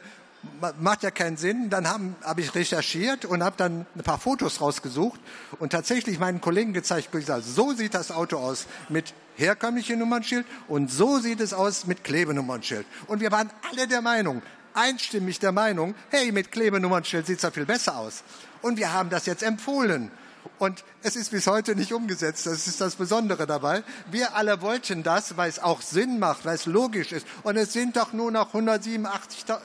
macht 0.79 1.03
ja 1.03 1.11
keinen 1.11 1.37
Sinn. 1.37 1.69
Dann 1.69 1.87
habe 1.87 2.15
hab 2.23 2.39
ich 2.39 2.53
recherchiert 2.55 3.25
und 3.25 3.43
habe 3.43 3.55
dann 3.57 3.85
ein 3.95 4.03
paar 4.03 4.19
Fotos 4.19 4.61
rausgesucht 4.61 5.19
und 5.59 5.71
tatsächlich 5.71 6.19
meinen 6.19 6.41
Kollegen 6.41 6.73
gezeigt, 6.73 7.11
gesagt, 7.11 7.43
so 7.45 7.73
sieht 7.73 7.93
das 7.93 8.11
Auto 8.11 8.37
aus 8.37 8.67
mit 8.89 9.13
herkömmlichem 9.37 9.97
Nummernschild 9.97 10.45
und 10.67 10.91
so 10.91 11.19
sieht 11.19 11.39
es 11.39 11.53
aus 11.53 11.85
mit 11.87 12.03
Klebenummernschild. 12.03 12.85
Und 13.07 13.21
wir 13.21 13.31
waren 13.31 13.49
alle 13.69 13.87
der 13.87 14.01
Meinung, 14.01 14.41
einstimmig 14.73 15.39
der 15.39 15.51
Meinung, 15.51 15.95
hey, 16.09 16.31
mit 16.31 16.51
Klebenummernschild 16.51 17.25
sieht 17.25 17.37
es 17.37 17.43
ja 17.43 17.51
viel 17.51 17.65
besser 17.65 17.97
aus. 17.97 18.23
Und 18.61 18.77
wir 18.77 18.93
haben 18.93 19.09
das 19.09 19.25
jetzt 19.25 19.43
empfohlen. 19.43 20.11
Und 20.61 20.83
es 21.01 21.15
ist 21.15 21.31
bis 21.31 21.47
heute 21.47 21.75
nicht 21.75 21.91
umgesetzt. 21.91 22.45
Das 22.45 22.67
ist 22.67 22.79
das 22.79 22.95
Besondere 22.95 23.47
dabei. 23.47 23.81
Wir 24.11 24.35
alle 24.35 24.61
wollten 24.61 25.01
das, 25.01 25.35
weil 25.35 25.49
es 25.49 25.57
auch 25.57 25.81
Sinn 25.81 26.19
macht, 26.19 26.45
weil 26.45 26.53
es 26.53 26.67
logisch 26.67 27.13
ist. 27.13 27.25
Und 27.41 27.57
es 27.57 27.73
sind 27.73 27.97
doch 27.97 28.13
nur 28.13 28.29
noch 28.29 28.49
187 28.49 29.49
äh, 29.49 29.55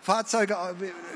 Fahrzeuge, 0.00 0.56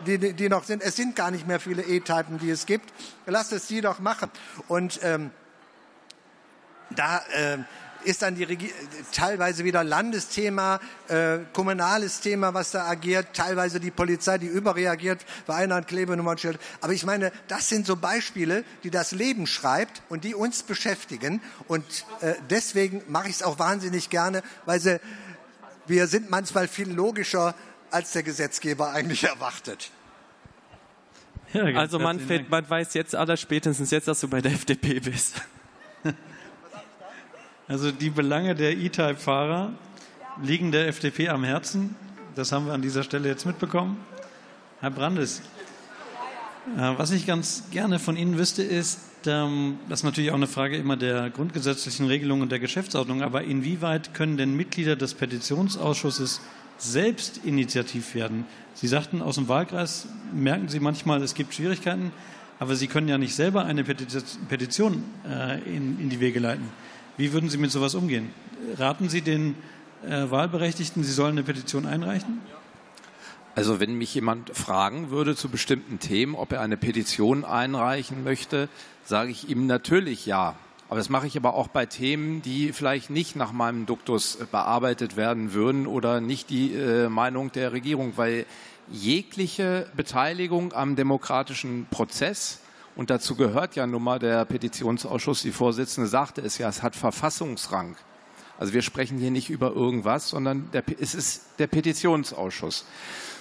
die, 0.06 0.34
die 0.34 0.48
noch 0.50 0.64
sind. 0.64 0.82
Es 0.82 0.96
sind 0.96 1.16
gar 1.16 1.30
nicht 1.30 1.46
mehr 1.46 1.60
viele 1.60 1.80
E-Typen, 1.82 2.40
die 2.40 2.50
es 2.50 2.66
gibt. 2.66 2.92
Lasst 3.24 3.54
es 3.54 3.68
die 3.68 3.80
doch 3.80 4.00
machen. 4.00 4.30
Und 4.68 5.00
ähm, 5.02 5.30
da 6.90 7.22
äh, 7.32 7.56
ist 8.04 8.22
dann 8.22 8.34
die 8.34 8.44
Regi 8.44 8.72
teilweise 9.12 9.64
wieder 9.64 9.84
Landesthema, 9.84 10.80
äh, 11.08 11.38
kommunales 11.52 12.20
Thema, 12.20 12.54
was 12.54 12.72
da 12.72 12.86
agiert, 12.86 13.28
teilweise 13.34 13.80
die 13.80 13.90
Polizei, 13.90 14.38
die 14.38 14.46
überreagiert, 14.46 15.24
weil 15.46 15.64
einer 15.64 15.76
ein 15.76 15.86
Klebenummernschild. 15.86 16.58
Aber 16.80 16.92
ich 16.92 17.04
meine, 17.04 17.32
das 17.48 17.68
sind 17.68 17.86
so 17.86 17.96
Beispiele, 17.96 18.64
die 18.84 18.90
das 18.90 19.12
Leben 19.12 19.46
schreibt 19.46 20.02
und 20.08 20.24
die 20.24 20.34
uns 20.34 20.62
beschäftigen. 20.62 21.40
Und 21.68 21.84
äh, 22.20 22.34
deswegen 22.50 23.02
mache 23.08 23.28
ich 23.28 23.36
es 23.36 23.42
auch 23.42 23.58
wahnsinnig 23.58 24.10
gerne, 24.10 24.42
weil 24.66 24.80
sie, 24.80 25.00
wir 25.86 26.06
sind 26.06 26.30
manchmal 26.30 26.68
viel 26.68 26.90
logischer, 26.90 27.54
als 27.90 28.12
der 28.12 28.22
Gesetzgeber 28.22 28.92
eigentlich 28.92 29.24
erwartet. 29.24 29.90
Ja, 31.52 31.64
also 31.64 31.98
man, 31.98 32.18
man 32.48 32.68
weiß 32.68 32.94
jetzt 32.94 33.14
aller 33.14 33.36
spätestens 33.36 33.90
jetzt, 33.90 34.08
dass 34.08 34.20
du 34.20 34.28
bei 34.28 34.40
der 34.40 34.52
FDP 34.52 35.00
bist. 35.00 35.34
Also 37.72 37.90
die 37.90 38.10
Belange 38.10 38.54
der 38.54 38.76
E-Type-Fahrer 38.76 39.72
liegen 40.42 40.72
der 40.72 40.88
FDP 40.88 41.30
am 41.30 41.42
Herzen. 41.42 41.96
Das 42.34 42.52
haben 42.52 42.66
wir 42.66 42.74
an 42.74 42.82
dieser 42.82 43.02
Stelle 43.02 43.30
jetzt 43.30 43.46
mitbekommen. 43.46 43.96
Herr 44.80 44.90
Brandes, 44.90 45.40
äh, 46.76 46.92
was 46.98 47.12
ich 47.12 47.26
ganz 47.26 47.64
gerne 47.70 47.98
von 47.98 48.18
Ihnen 48.18 48.36
wüsste, 48.36 48.62
ist, 48.62 49.00
ähm, 49.24 49.78
das 49.88 50.00
ist 50.00 50.04
natürlich 50.04 50.32
auch 50.32 50.36
eine 50.36 50.48
Frage 50.48 50.76
immer 50.76 50.98
der 50.98 51.30
grundgesetzlichen 51.30 52.08
Regelung 52.08 52.42
und 52.42 52.52
der 52.52 52.58
Geschäftsordnung, 52.58 53.22
aber 53.22 53.44
inwieweit 53.44 54.12
können 54.12 54.36
denn 54.36 54.54
Mitglieder 54.54 54.94
des 54.94 55.14
Petitionsausschusses 55.14 56.42
selbst 56.76 57.40
initiativ 57.42 58.14
werden? 58.14 58.44
Sie 58.74 58.86
sagten, 58.86 59.22
aus 59.22 59.36
dem 59.36 59.48
Wahlkreis 59.48 60.08
merken 60.34 60.68
Sie 60.68 60.78
manchmal, 60.78 61.22
es 61.22 61.32
gibt 61.32 61.54
Schwierigkeiten, 61.54 62.12
aber 62.58 62.76
Sie 62.76 62.86
können 62.86 63.08
ja 63.08 63.16
nicht 63.16 63.34
selber 63.34 63.64
eine 63.64 63.82
Petition 63.82 65.04
äh, 65.26 65.58
in 65.74 66.10
die 66.10 66.20
Wege 66.20 66.38
leiten. 66.38 66.68
Wie 67.16 67.32
würden 67.32 67.50
Sie 67.50 67.58
mit 67.58 67.70
sowas 67.70 67.94
umgehen? 67.94 68.30
Raten 68.76 69.08
Sie 69.08 69.22
den 69.22 69.54
äh, 70.04 70.30
Wahlberechtigten, 70.30 71.04
sie 71.04 71.12
sollen 71.12 71.32
eine 71.32 71.42
Petition 71.42 71.86
einreichen? 71.86 72.40
Also 73.54 73.80
wenn 73.80 73.98
mich 73.98 74.14
jemand 74.14 74.56
fragen 74.56 75.10
würde 75.10 75.36
zu 75.36 75.50
bestimmten 75.50 75.98
Themen, 75.98 76.34
ob 76.34 76.52
er 76.52 76.62
eine 76.62 76.78
Petition 76.78 77.44
einreichen 77.44 78.24
möchte, 78.24 78.68
sage 79.04 79.30
ich 79.30 79.50
ihm 79.50 79.66
natürlich 79.66 80.24
ja. 80.24 80.56
Aber 80.88 80.98
das 80.98 81.10
mache 81.10 81.26
ich 81.26 81.36
aber 81.36 81.54
auch 81.54 81.68
bei 81.68 81.86
Themen, 81.86 82.40
die 82.42 82.72
vielleicht 82.72 83.10
nicht 83.10 83.36
nach 83.36 83.52
meinem 83.52 83.84
Duktus 83.84 84.38
bearbeitet 84.50 85.16
werden 85.16 85.52
würden 85.52 85.86
oder 85.86 86.20
nicht 86.20 86.48
die 86.48 86.72
äh, 86.72 87.08
Meinung 87.08 87.52
der 87.52 87.72
Regierung, 87.72 88.14
weil 88.16 88.46
jegliche 88.90 89.86
Beteiligung 89.96 90.72
am 90.72 90.96
demokratischen 90.96 91.86
Prozess 91.90 92.61
und 92.94 93.10
dazu 93.10 93.34
gehört 93.36 93.74
ja 93.74 93.86
nun 93.86 94.02
mal 94.02 94.18
der 94.18 94.44
Petitionsausschuss. 94.44 95.42
Die 95.42 95.52
Vorsitzende 95.52 96.08
sagte 96.08 96.40
es 96.42 96.58
ja, 96.58 96.68
es 96.68 96.82
hat 96.82 96.94
Verfassungsrang. 96.94 97.96
Also 98.58 98.74
wir 98.74 98.82
sprechen 98.82 99.18
hier 99.18 99.30
nicht 99.30 99.50
über 99.50 99.72
irgendwas, 99.72 100.28
sondern 100.28 100.70
der, 100.72 100.84
es 101.00 101.14
ist 101.14 101.42
der 101.58 101.66
Petitionsausschuss. 101.66 102.84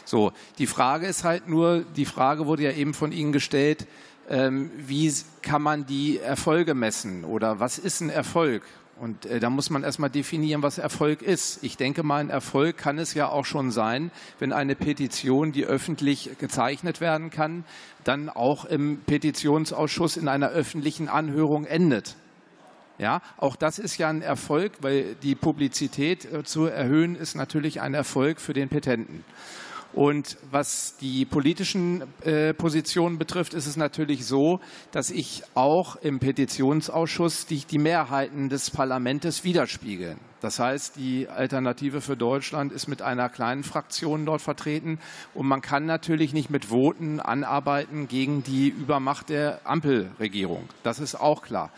So, 0.05 0.31
die 0.57 0.67
Frage 0.67 1.05
ist 1.05 1.23
halt 1.23 1.47
nur, 1.47 1.83
die 1.95 2.05
Frage 2.05 2.47
wurde 2.47 2.63
ja 2.63 2.71
eben 2.71 2.93
von 2.93 3.11
Ihnen 3.11 3.31
gestellt, 3.31 3.87
ähm, 4.29 4.71
wie 4.77 5.13
kann 5.41 5.61
man 5.61 5.85
die 5.85 6.19
Erfolge 6.19 6.73
messen 6.73 7.25
oder 7.25 7.59
was 7.59 7.77
ist 7.77 8.01
ein 8.01 8.09
Erfolg? 8.09 8.63
Und 9.01 9.25
äh, 9.25 9.39
da 9.39 9.49
muss 9.49 9.71
man 9.71 9.81
erstmal 9.81 10.11
definieren, 10.11 10.61
was 10.61 10.77
Erfolg 10.77 11.23
ist. 11.23 11.63
Ich 11.63 11.75
denke 11.75 12.03
mal, 12.03 12.17
ein 12.17 12.29
Erfolg 12.29 12.77
kann 12.77 12.99
es 12.99 13.15
ja 13.15 13.29
auch 13.29 13.45
schon 13.45 13.71
sein, 13.71 14.11
wenn 14.37 14.53
eine 14.53 14.75
Petition, 14.75 15.51
die 15.51 15.65
öffentlich 15.65 16.29
gezeichnet 16.37 17.01
werden 17.01 17.31
kann, 17.31 17.65
dann 18.03 18.29
auch 18.29 18.63
im 18.63 18.99
Petitionsausschuss 18.99 20.17
in 20.17 20.27
einer 20.27 20.49
öffentlichen 20.49 21.09
Anhörung 21.09 21.65
endet. 21.65 22.15
Ja, 22.99 23.21
auch 23.37 23.55
das 23.55 23.79
ist 23.79 23.97
ja 23.97 24.07
ein 24.07 24.21
Erfolg, 24.21 24.73
weil 24.81 25.15
die 25.23 25.33
Publizität 25.33 26.31
äh, 26.31 26.43
zu 26.43 26.65
erhöhen 26.65 27.15
ist 27.15 27.33
natürlich 27.33 27.81
ein 27.81 27.95
Erfolg 27.95 28.39
für 28.39 28.53
den 28.53 28.69
Petenten. 28.69 29.25
Und 29.93 30.37
was 30.49 30.95
die 31.01 31.25
politischen 31.25 32.03
äh, 32.23 32.53
Positionen 32.53 33.17
betrifft, 33.17 33.53
ist 33.53 33.67
es 33.67 33.75
natürlich 33.75 34.25
so, 34.25 34.61
dass 34.91 35.09
ich 35.09 35.43
auch 35.53 35.97
im 35.97 36.19
Petitionsausschuss 36.19 37.45
die, 37.45 37.65
die 37.65 37.77
Mehrheiten 37.77 38.47
des 38.47 38.71
Parlaments 38.71 39.43
widerspiegeln. 39.43 40.17
Das 40.39 40.59
heißt, 40.59 40.95
die 40.95 41.27
Alternative 41.27 42.01
für 42.01 42.17
Deutschland 42.17 42.71
ist 42.71 42.87
mit 42.87 43.01
einer 43.01 43.29
kleinen 43.29 43.63
Fraktion 43.63 44.25
dort 44.25 44.41
vertreten 44.41 44.99
und 45.35 45.47
man 45.47 45.61
kann 45.61 45.85
natürlich 45.85 46.33
nicht 46.33 46.49
mit 46.49 46.65
Voten 46.65 47.19
anarbeiten 47.19 48.07
gegen 48.07 48.43
die 48.43 48.69
Übermacht 48.69 49.29
der 49.29 49.59
Ampelregierung. 49.65 50.67
Das 50.83 50.99
ist 50.99 51.15
auch 51.15 51.43
klar. 51.43 51.69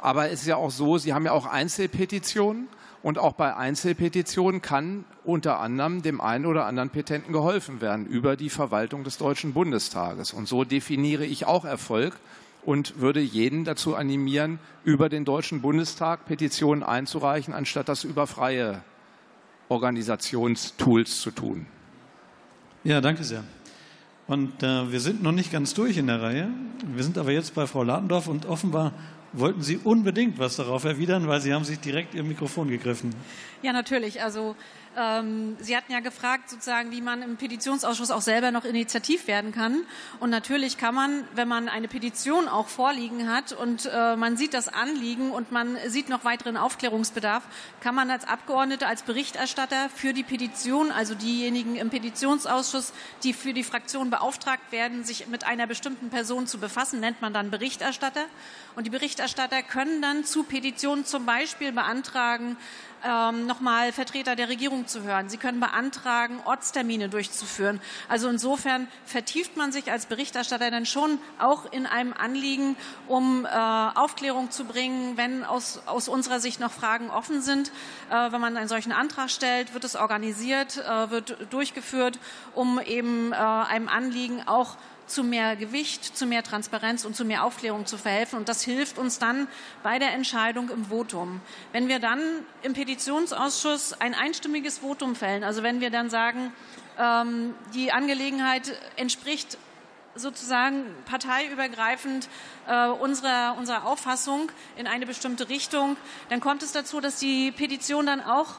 Aber 0.00 0.30
es 0.30 0.40
ist 0.40 0.46
ja 0.48 0.56
auch 0.56 0.72
so, 0.72 0.98
Sie 0.98 1.12
haben 1.12 1.26
ja 1.26 1.32
auch 1.32 1.46
Einzelpetitionen. 1.46 2.66
Und 3.02 3.18
auch 3.18 3.32
bei 3.32 3.56
Einzelpetitionen 3.56 4.62
kann 4.62 5.04
unter 5.24 5.58
anderem 5.58 6.02
dem 6.02 6.20
einen 6.20 6.46
oder 6.46 6.66
anderen 6.66 6.90
Petenten 6.90 7.32
geholfen 7.32 7.80
werden 7.80 8.06
über 8.06 8.36
die 8.36 8.50
Verwaltung 8.50 9.02
des 9.02 9.18
Deutschen 9.18 9.52
Bundestages. 9.52 10.32
Und 10.32 10.46
so 10.46 10.64
definiere 10.64 11.24
ich 11.24 11.44
auch 11.44 11.64
Erfolg 11.64 12.14
und 12.64 13.00
würde 13.00 13.20
jeden 13.20 13.64
dazu 13.64 13.96
animieren, 13.96 14.60
über 14.84 15.08
den 15.08 15.24
Deutschen 15.24 15.62
Bundestag 15.62 16.26
Petitionen 16.26 16.82
einzureichen, 16.84 17.54
anstatt 17.54 17.88
das 17.88 18.04
über 18.04 18.28
freie 18.28 18.82
Organisationstools 19.68 21.20
zu 21.20 21.32
tun. 21.32 21.66
Ja, 22.84 23.00
danke 23.00 23.24
sehr. 23.24 23.42
Und 24.28 24.62
äh, 24.62 24.92
wir 24.92 25.00
sind 25.00 25.22
noch 25.22 25.32
nicht 25.32 25.50
ganz 25.50 25.74
durch 25.74 25.96
in 25.96 26.06
der 26.06 26.22
Reihe. 26.22 26.48
Wir 26.86 27.02
sind 27.02 27.18
aber 27.18 27.32
jetzt 27.32 27.54
bei 27.54 27.66
Frau 27.66 27.82
Ladendorf 27.82 28.28
und 28.28 28.46
offenbar 28.46 28.92
wollten 29.32 29.62
Sie 29.62 29.78
unbedingt 29.78 30.38
was 30.38 30.56
darauf 30.56 30.84
erwidern, 30.84 31.28
weil 31.28 31.40
Sie 31.40 31.52
haben 31.52 31.64
sich 31.64 31.80
direkt 31.80 32.14
Ihr 32.14 32.22
Mikrofon 32.22 32.68
gegriffen. 32.68 33.14
Ja, 33.62 33.72
natürlich. 33.72 34.22
Also 34.22 34.56
ähm, 34.96 35.56
Sie 35.60 35.76
hatten 35.76 35.92
ja 35.92 36.00
gefragt, 36.00 36.50
sozusagen, 36.50 36.90
wie 36.90 37.00
man 37.00 37.22
im 37.22 37.36
Petitionsausschuss 37.36 38.10
auch 38.10 38.20
selber 38.20 38.50
noch 38.50 38.64
initiativ 38.64 39.26
werden 39.26 39.52
kann. 39.52 39.84
Und 40.20 40.30
natürlich 40.30 40.78
kann 40.78 40.94
man, 40.94 41.24
wenn 41.34 41.48
man 41.48 41.68
eine 41.68 41.88
Petition 41.88 42.48
auch 42.48 42.68
vorliegen 42.68 43.30
hat 43.32 43.52
und 43.52 43.88
äh, 43.92 44.16
man 44.16 44.36
sieht 44.36 44.54
das 44.54 44.68
Anliegen 44.68 45.30
und 45.30 45.52
man 45.52 45.76
sieht 45.86 46.08
noch 46.08 46.24
weiteren 46.24 46.56
Aufklärungsbedarf, 46.56 47.42
kann 47.80 47.94
man 47.94 48.10
als 48.10 48.26
Abgeordnete, 48.26 48.86
als 48.86 49.02
Berichterstatter 49.02 49.88
für 49.94 50.12
die 50.12 50.22
Petition, 50.22 50.90
also 50.90 51.14
diejenigen 51.14 51.76
im 51.76 51.90
Petitionsausschuss, 51.90 52.92
die 53.22 53.32
für 53.32 53.52
die 53.52 53.64
Fraktion 53.64 54.10
beauftragt 54.10 54.72
werden, 54.72 55.04
sich 55.04 55.26
mit 55.28 55.44
einer 55.44 55.66
bestimmten 55.66 56.10
Person 56.10 56.46
zu 56.46 56.58
befassen, 56.58 57.00
nennt 57.00 57.20
man 57.22 57.32
dann 57.32 57.50
Berichterstatter. 57.50 58.24
Und 58.76 58.86
die 58.86 58.90
Berichterstatter 58.90 59.62
können 59.62 60.00
dann 60.02 60.24
zu 60.24 60.44
Petitionen 60.44 61.04
zum 61.04 61.26
Beispiel 61.26 61.72
beantragen, 61.72 62.56
ähm, 63.04 63.46
nochmal 63.46 63.92
Vertreter 63.92 64.36
der 64.36 64.48
Regierung 64.48 64.86
zu 64.86 65.02
hören. 65.02 65.28
Sie 65.28 65.36
können 65.36 65.60
beantragen, 65.60 66.40
Ortstermine 66.44 67.08
durchzuführen. 67.08 67.80
Also 68.08 68.28
insofern 68.28 68.88
vertieft 69.04 69.56
man 69.56 69.72
sich 69.72 69.90
als 69.90 70.06
Berichterstatter 70.06 70.70
dann 70.70 70.86
schon 70.86 71.18
auch 71.38 71.70
in 71.72 71.86
einem 71.86 72.12
Anliegen, 72.12 72.76
um 73.08 73.44
äh, 73.44 73.48
Aufklärung 73.48 74.50
zu 74.50 74.64
bringen, 74.64 75.16
wenn 75.16 75.44
aus, 75.44 75.82
aus 75.86 76.08
unserer 76.08 76.40
Sicht 76.40 76.60
noch 76.60 76.72
Fragen 76.72 77.10
offen 77.10 77.42
sind. 77.42 77.72
Äh, 78.10 78.32
wenn 78.32 78.40
man 78.40 78.56
einen 78.56 78.68
solchen 78.68 78.92
Antrag 78.92 79.30
stellt, 79.30 79.74
wird 79.74 79.84
es 79.84 79.96
organisiert, 79.96 80.78
äh, 80.78 81.10
wird 81.10 81.36
durchgeführt, 81.50 82.18
um 82.54 82.80
eben 82.80 83.32
äh, 83.32 83.36
einem 83.36 83.88
Anliegen 83.88 84.46
auch 84.46 84.76
zu 85.12 85.22
mehr 85.22 85.56
Gewicht, 85.56 86.16
zu 86.16 86.26
mehr 86.26 86.42
Transparenz 86.42 87.04
und 87.04 87.14
zu 87.14 87.24
mehr 87.24 87.44
Aufklärung 87.44 87.86
zu 87.86 87.98
verhelfen. 87.98 88.38
Und 88.38 88.48
das 88.48 88.62
hilft 88.62 88.98
uns 88.98 89.18
dann 89.18 89.48
bei 89.82 89.98
der 89.98 90.12
Entscheidung 90.12 90.70
im 90.70 90.86
Votum. 90.86 91.40
Wenn 91.72 91.88
wir 91.88 91.98
dann 91.98 92.20
im 92.62 92.72
Petitionsausschuss 92.72 93.94
ein 93.94 94.14
einstimmiges 94.14 94.78
Votum 94.78 95.14
fällen, 95.14 95.44
also 95.44 95.62
wenn 95.62 95.80
wir 95.80 95.90
dann 95.90 96.10
sagen, 96.10 96.52
ähm, 96.98 97.54
die 97.74 97.92
Angelegenheit 97.92 98.78
entspricht 98.96 99.58
sozusagen 100.14 100.84
parteiübergreifend 101.06 102.28
äh, 102.68 102.88
unserer, 102.88 103.56
unserer 103.58 103.86
Auffassung 103.86 104.50
in 104.76 104.86
eine 104.86 105.06
bestimmte 105.06 105.48
Richtung, 105.48 105.96
dann 106.28 106.40
kommt 106.40 106.62
es 106.62 106.72
dazu, 106.72 107.00
dass 107.00 107.16
die 107.16 107.50
Petition 107.50 108.06
dann 108.06 108.20
auch 108.20 108.56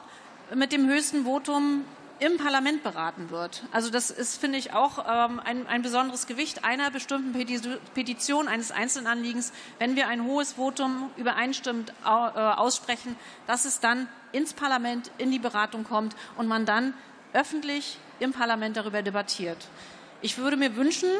mit 0.54 0.72
dem 0.72 0.86
höchsten 0.86 1.24
Votum 1.24 1.84
im 2.20 2.36
Parlament 2.36 2.82
beraten 2.82 3.30
wird. 3.30 3.64
Also 3.72 3.90
das 3.90 4.10
ist, 4.10 4.40
finde 4.40 4.58
ich, 4.58 4.72
auch 4.72 5.04
ähm, 5.08 5.40
ein, 5.40 5.66
ein, 5.66 5.82
besonderes 5.82 6.26
Gewicht 6.26 6.64
einer 6.64 6.90
bestimmten 6.90 7.32
Petition, 7.94 8.48
eines 8.48 8.70
Einzelanliegens, 8.70 9.52
wenn 9.78 9.96
wir 9.96 10.08
ein 10.08 10.24
hohes 10.24 10.52
Votum 10.52 11.10
übereinstimmend 11.16 11.92
äh, 12.04 12.08
aussprechen, 12.08 13.16
dass 13.46 13.64
es 13.64 13.80
dann 13.80 14.08
ins 14.32 14.52
Parlament 14.52 15.10
in 15.18 15.30
die 15.30 15.38
Beratung 15.38 15.84
kommt 15.84 16.14
und 16.36 16.46
man 16.46 16.66
dann 16.66 16.94
öffentlich 17.32 17.98
im 18.20 18.32
Parlament 18.32 18.76
darüber 18.76 19.02
debattiert. 19.02 19.58
Ich 20.20 20.38
würde 20.38 20.56
mir 20.56 20.76
wünschen, 20.76 21.10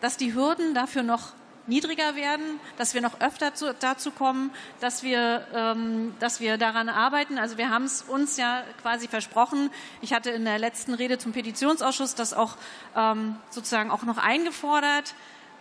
dass 0.00 0.16
die 0.16 0.34
Hürden 0.34 0.74
dafür 0.74 1.02
noch 1.02 1.32
niedriger 1.70 2.14
werden, 2.16 2.60
dass 2.76 2.92
wir 2.92 3.00
noch 3.00 3.20
öfter 3.20 3.54
zu, 3.54 3.72
dazu 3.72 4.10
kommen, 4.10 4.50
dass 4.80 5.02
wir, 5.02 5.46
ähm, 5.54 6.14
dass 6.20 6.40
wir 6.40 6.58
daran 6.58 6.90
arbeiten. 6.90 7.38
Also 7.38 7.56
wir 7.56 7.70
haben 7.70 7.84
es 7.84 8.02
uns 8.02 8.36
ja 8.36 8.62
quasi 8.82 9.08
versprochen. 9.08 9.70
Ich 10.02 10.12
hatte 10.12 10.28
in 10.30 10.44
der 10.44 10.58
letzten 10.58 10.92
Rede 10.92 11.16
zum 11.16 11.32
Petitionsausschuss 11.32 12.14
das 12.14 12.34
auch 12.34 12.56
ähm, 12.94 13.36
sozusagen 13.48 13.90
auch 13.90 14.02
noch 14.02 14.18
eingefordert. 14.18 15.14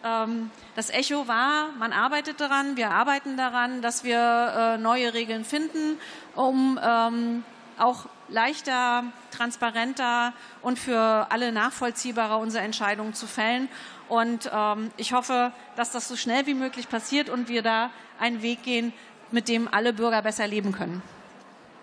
Ähm, 0.04 0.52
das 0.76 0.90
Echo 0.90 1.28
war, 1.28 1.72
man 1.78 1.94
arbeitet 1.94 2.42
daran, 2.42 2.76
wir 2.76 2.92
arbeiten 2.92 3.38
daran, 3.38 3.82
dass 3.82 4.04
wir 4.04 4.18
äh, 4.18 4.78
neue 4.78 5.14
Regeln 5.14 5.46
finden, 5.46 5.98
um 6.36 6.80
ähm, 6.84 7.44
auch 7.78 8.08
leichter, 8.32 9.04
transparenter 9.32 10.34
und 10.62 10.80
für 10.80 11.28
alle 11.30 11.52
nachvollziehbarer 11.52 12.40
unsere 12.40 12.64
Entscheidungen 12.64 13.14
zu 13.14 13.28
fällen. 13.28 13.70
Und 14.08 14.50
ähm, 14.54 14.92
ich 14.98 15.14
hoffe, 15.14 15.52
dass 15.76 15.92
das 15.92 16.08
so 16.08 16.16
schnell 16.16 16.46
wie 16.48 16.54
möglich 16.54 16.90
passiert 16.90 17.30
und 17.30 17.50
wir 17.50 17.62
da 17.62 17.92
einen 18.20 18.42
Weg 18.42 18.64
gehen, 18.64 18.94
mit 19.32 19.48
dem 19.48 19.68
alle 19.68 19.94
Bürger 19.94 20.22
besser 20.22 20.48
leben 20.48 20.72
können. 20.72 21.02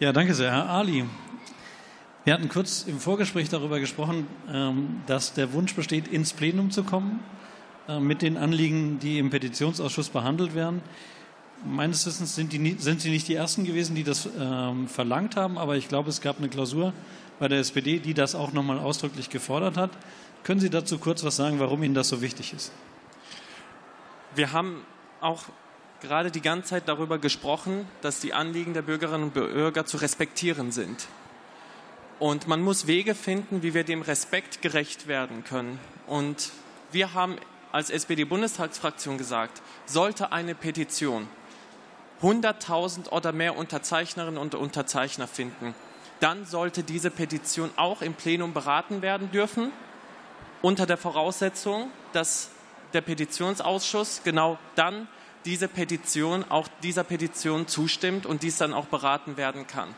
Ja, 0.00 0.12
danke 0.12 0.34
sehr, 0.34 0.50
Herr 0.50 0.68
Ali. 0.68 1.04
Wir 2.24 2.34
hatten 2.34 2.48
kurz 2.48 2.82
im 2.82 2.98
Vorgespräch 2.98 3.48
darüber 3.48 3.78
gesprochen, 3.78 4.26
ähm, 4.52 5.00
dass 5.06 5.32
der 5.32 5.52
Wunsch 5.52 5.74
besteht, 5.76 6.08
ins 6.08 6.32
Plenum 6.32 6.72
zu 6.72 6.82
kommen 6.82 7.20
äh, 7.88 8.00
mit 8.00 8.20
den 8.20 8.36
Anliegen, 8.36 8.98
die 8.98 9.18
im 9.18 9.30
Petitionsausschuss 9.30 10.08
behandelt 10.08 10.54
werden. 10.56 10.82
Meines 11.64 12.06
Wissens 12.06 12.34
sind, 12.34 12.52
die, 12.52 12.76
sind 12.78 13.00
Sie 13.00 13.10
nicht 13.10 13.28
die 13.28 13.34
Ersten 13.34 13.64
gewesen, 13.64 13.96
die 13.96 14.04
das 14.04 14.28
ähm, 14.38 14.88
verlangt 14.88 15.36
haben, 15.36 15.58
aber 15.58 15.76
ich 15.76 15.88
glaube, 15.88 16.10
es 16.10 16.20
gab 16.20 16.38
eine 16.38 16.48
Klausur 16.48 16.92
bei 17.38 17.48
der 17.48 17.58
SPD, 17.58 17.98
die 17.98 18.14
das 18.14 18.34
auch 18.34 18.52
nochmal 18.52 18.78
ausdrücklich 18.78 19.30
gefordert 19.30 19.76
hat. 19.76 19.90
Können 20.44 20.60
Sie 20.60 20.70
dazu 20.70 20.98
kurz 20.98 21.24
was 21.24 21.36
sagen, 21.36 21.58
warum 21.58 21.82
Ihnen 21.82 21.94
das 21.94 22.08
so 22.08 22.22
wichtig 22.22 22.52
ist? 22.52 22.72
Wir 24.34 24.52
haben 24.52 24.84
auch 25.20 25.44
gerade 26.00 26.30
die 26.30 26.42
ganze 26.42 26.70
Zeit 26.70 26.88
darüber 26.88 27.18
gesprochen, 27.18 27.86
dass 28.02 28.20
die 28.20 28.32
Anliegen 28.32 28.74
der 28.74 28.82
Bürgerinnen 28.82 29.24
und 29.24 29.34
Bürger 29.34 29.86
zu 29.86 29.96
respektieren 29.96 30.72
sind. 30.72 31.08
Und 32.18 32.46
man 32.46 32.62
muss 32.62 32.86
Wege 32.86 33.14
finden, 33.14 33.62
wie 33.62 33.74
wir 33.74 33.84
dem 33.84 34.02
Respekt 34.02 34.62
gerecht 34.62 35.06
werden 35.06 35.44
können. 35.44 35.78
Und 36.06 36.50
wir 36.92 37.12
haben 37.12 37.36
als 37.72 37.90
SPD-Bundestagsfraktion 37.90 39.18
gesagt, 39.18 39.60
sollte 39.84 40.32
eine 40.32 40.54
Petition 40.54 41.28
100.000 42.22 43.10
oder 43.10 43.32
mehr 43.32 43.56
Unterzeichnerinnen 43.56 44.38
und 44.38 44.54
Unterzeichner 44.54 45.26
finden, 45.26 45.74
dann 46.20 46.46
sollte 46.46 46.82
diese 46.82 47.10
Petition 47.10 47.70
auch 47.76 48.02
im 48.02 48.14
Plenum 48.14 48.54
beraten 48.54 49.02
werden 49.02 49.30
dürfen 49.30 49.72
unter 50.62 50.86
der 50.86 50.96
Voraussetzung, 50.96 51.90
dass 52.12 52.50
der 52.92 53.02
Petitionsausschuss 53.02 54.22
genau 54.24 54.58
dann 54.74 55.08
diese 55.44 55.68
Petition, 55.68 56.44
auch 56.48 56.68
dieser 56.82 57.04
Petition 57.04 57.68
zustimmt 57.68 58.26
und 58.26 58.42
dies 58.42 58.56
dann 58.56 58.72
auch 58.74 58.86
beraten 58.86 59.36
werden 59.36 59.66
kann. 59.66 59.94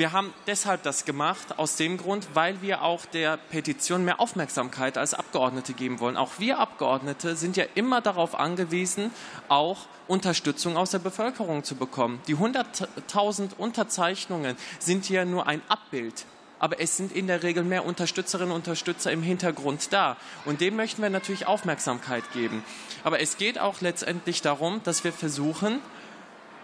Wir 0.00 0.12
haben 0.12 0.32
deshalb 0.46 0.82
das 0.82 1.04
gemacht, 1.04 1.58
aus 1.58 1.76
dem 1.76 1.98
Grund, 1.98 2.28
weil 2.32 2.62
wir 2.62 2.80
auch 2.80 3.04
der 3.04 3.36
Petition 3.36 4.02
mehr 4.02 4.18
Aufmerksamkeit 4.18 4.96
als 4.96 5.12
Abgeordnete 5.12 5.74
geben 5.74 6.00
wollen. 6.00 6.16
Auch 6.16 6.30
wir 6.38 6.58
Abgeordnete 6.58 7.36
sind 7.36 7.58
ja 7.58 7.66
immer 7.74 8.00
darauf 8.00 8.34
angewiesen, 8.34 9.10
auch 9.48 9.80
Unterstützung 10.08 10.78
aus 10.78 10.92
der 10.92 11.00
Bevölkerung 11.00 11.64
zu 11.64 11.74
bekommen. 11.74 12.18
Die 12.28 12.36
100.000 12.36 13.58
Unterzeichnungen 13.58 14.56
sind 14.78 15.06
ja 15.10 15.26
nur 15.26 15.46
ein 15.46 15.60
Abbild 15.68 16.24
aber 16.60 16.78
es 16.78 16.98
sind 16.98 17.12
in 17.12 17.26
der 17.26 17.42
Regel 17.42 17.64
mehr 17.64 17.86
Unterstützerinnen 17.86 18.52
und 18.52 18.58
Unterstützer 18.58 19.10
im 19.10 19.22
Hintergrund 19.22 19.94
da. 19.94 20.18
Und 20.44 20.60
dem 20.60 20.76
möchten 20.76 21.00
wir 21.00 21.08
natürlich 21.08 21.46
Aufmerksamkeit 21.46 22.22
geben. 22.34 22.62
Aber 23.02 23.18
es 23.18 23.38
geht 23.38 23.58
auch 23.58 23.80
letztendlich 23.80 24.42
darum, 24.42 24.82
dass 24.84 25.02
wir 25.02 25.12
versuchen, 25.14 25.80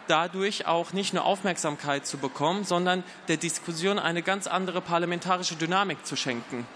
dadurch 0.08 0.66
auch 0.66 0.92
nicht 0.92 1.14
nur 1.14 1.24
Aufmerksamkeit 1.24 2.06
zu 2.06 2.18
bekommen, 2.18 2.64
sondern 2.64 3.04
der 3.28 3.36
Diskussion 3.36 3.98
eine 3.98 4.22
ganz 4.22 4.46
andere 4.46 4.80
parlamentarische 4.80 5.56
Dynamik 5.56 6.04
zu 6.06 6.16
schenken 6.16 6.66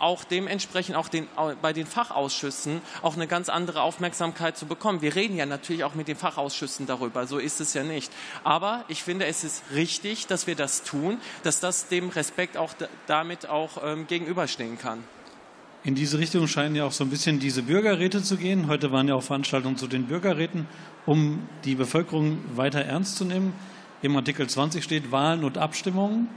auch 0.00 0.24
dementsprechend 0.24 0.96
auch 0.96 1.08
den, 1.08 1.28
bei 1.60 1.72
den 1.72 1.86
Fachausschüssen 1.86 2.80
auch 3.02 3.16
eine 3.16 3.26
ganz 3.26 3.48
andere 3.48 3.82
Aufmerksamkeit 3.82 4.56
zu 4.56 4.66
bekommen. 4.66 5.02
Wir 5.02 5.14
reden 5.14 5.36
ja 5.36 5.46
natürlich 5.46 5.84
auch 5.84 5.94
mit 5.94 6.08
den 6.08 6.16
Fachausschüssen 6.16 6.86
darüber, 6.86 7.26
so 7.26 7.38
ist 7.38 7.60
es 7.60 7.74
ja 7.74 7.82
nicht. 7.82 8.12
Aber 8.44 8.84
ich 8.88 9.02
finde, 9.02 9.26
es 9.26 9.44
ist 9.44 9.64
richtig, 9.72 10.26
dass 10.26 10.46
wir 10.46 10.56
das 10.56 10.82
tun, 10.82 11.20
dass 11.42 11.60
das 11.60 11.88
dem 11.88 12.08
Respekt 12.10 12.56
auch 12.56 12.74
damit 13.06 13.48
auch 13.48 13.82
ähm, 13.82 14.06
gegenüberstehen 14.06 14.78
kann. 14.78 15.04
In 15.84 15.94
diese 15.94 16.18
Richtung 16.18 16.46
scheinen 16.48 16.74
ja 16.74 16.84
auch 16.84 16.92
so 16.92 17.04
ein 17.04 17.10
bisschen 17.10 17.38
diese 17.38 17.62
Bürgerräte 17.62 18.22
zu 18.22 18.36
gehen. 18.36 18.66
Heute 18.66 18.90
waren 18.90 19.08
ja 19.08 19.14
auch 19.14 19.22
Veranstaltungen 19.22 19.76
zu 19.76 19.86
den 19.86 20.06
Bürgerräten, 20.06 20.66
um 21.06 21.48
die 21.64 21.76
Bevölkerung 21.76 22.38
weiter 22.56 22.80
ernst 22.80 23.16
zu 23.16 23.24
nehmen. 23.24 23.52
Im 24.02 24.16
Artikel 24.16 24.48
20 24.48 24.82
steht 24.82 25.12
Wahlen 25.12 25.44
und 25.44 25.56
Abstimmungen. 25.56 26.28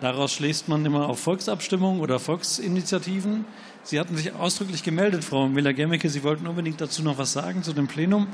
Daraus 0.00 0.32
schließt 0.32 0.68
man 0.68 0.84
immer 0.86 1.08
auf 1.08 1.20
Volksabstimmungen 1.20 2.00
oder 2.00 2.18
Volksinitiativen. 2.18 3.44
Sie 3.82 4.00
hatten 4.00 4.16
sich 4.16 4.32
ausdrücklich 4.32 4.82
gemeldet, 4.82 5.24
Frau 5.24 5.46
Miller-Gemmecke. 5.46 6.08
Sie 6.08 6.22
wollten 6.22 6.46
unbedingt 6.46 6.80
dazu 6.80 7.02
noch 7.02 7.18
was 7.18 7.32
sagen 7.32 7.62
zu 7.62 7.74
dem 7.74 7.86
Plenum. 7.86 8.28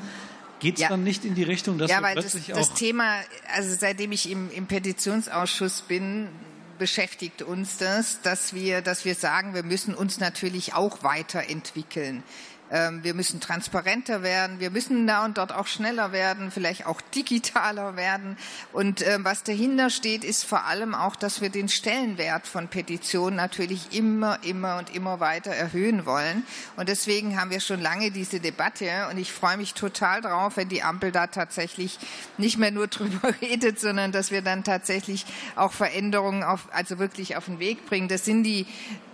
Geht 0.60 0.76
es 0.76 0.82
ja. 0.82 0.88
dann 0.88 1.02
nicht 1.02 1.24
in 1.24 1.34
die 1.34 1.42
Richtung, 1.42 1.76
dass 1.76 1.90
ja, 1.90 2.00
wir 2.00 2.12
plötzlich 2.12 2.46
das, 2.46 2.68
das 2.68 2.74
Thema, 2.74 3.18
also 3.54 3.74
seitdem 3.78 4.12
ich 4.12 4.30
im, 4.30 4.50
im 4.50 4.66
Petitionsausschuss 4.66 5.82
bin, 5.82 6.28
beschäftigt 6.76 7.42
uns 7.42 7.78
das, 7.78 8.20
dass 8.22 8.54
wir, 8.54 8.82
dass 8.82 9.04
wir 9.04 9.14
sagen, 9.14 9.54
wir 9.54 9.62
müssen 9.62 9.94
uns 9.94 10.20
natürlich 10.20 10.74
auch 10.74 11.02
weiterentwickeln. 11.02 12.22
Ähm, 12.70 13.04
wir 13.04 13.14
müssen 13.14 13.40
transparenter 13.40 14.22
werden. 14.22 14.58
Wir 14.58 14.70
müssen 14.70 15.06
da 15.06 15.24
und 15.24 15.38
dort 15.38 15.52
auch 15.52 15.66
schneller 15.66 16.12
werden, 16.12 16.50
vielleicht 16.50 16.86
auch 16.86 17.00
digitaler 17.00 17.96
werden. 17.96 18.36
Und 18.72 19.06
ähm, 19.06 19.24
was 19.24 19.44
dahinter 19.44 19.90
steht, 19.90 20.24
ist 20.24 20.44
vor 20.44 20.64
allem 20.64 20.94
auch, 20.94 21.14
dass 21.14 21.40
wir 21.40 21.50
den 21.50 21.68
Stellenwert 21.68 22.46
von 22.46 22.68
Petitionen 22.68 23.36
natürlich 23.36 23.96
immer, 23.96 24.38
immer 24.42 24.78
und 24.78 24.94
immer 24.94 25.20
weiter 25.20 25.52
erhöhen 25.52 26.06
wollen. 26.06 26.44
Und 26.76 26.88
deswegen 26.88 27.40
haben 27.40 27.50
wir 27.50 27.60
schon 27.60 27.80
lange 27.80 28.10
diese 28.10 28.40
Debatte. 28.40 29.08
Und 29.10 29.18
ich 29.18 29.32
freue 29.32 29.56
mich 29.56 29.74
total 29.74 30.20
drauf, 30.20 30.56
wenn 30.56 30.68
die 30.68 30.82
Ampel 30.82 31.12
da 31.12 31.28
tatsächlich 31.28 31.98
nicht 32.36 32.58
mehr 32.58 32.72
nur 32.72 32.86
drüber 32.88 33.32
redet, 33.40 33.78
sondern 33.78 34.10
dass 34.10 34.30
wir 34.30 34.42
dann 34.42 34.64
tatsächlich 34.64 35.24
auch 35.54 35.72
Veränderungen 35.72 36.42
auf, 36.42 36.68
also 36.72 36.98
wirklich 36.98 37.36
auf 37.36 37.44
den 37.44 37.60
Weg 37.60 37.86
bringen. 37.86 38.08
Das 38.08 38.24
sind 38.24 38.42
die 38.42 38.66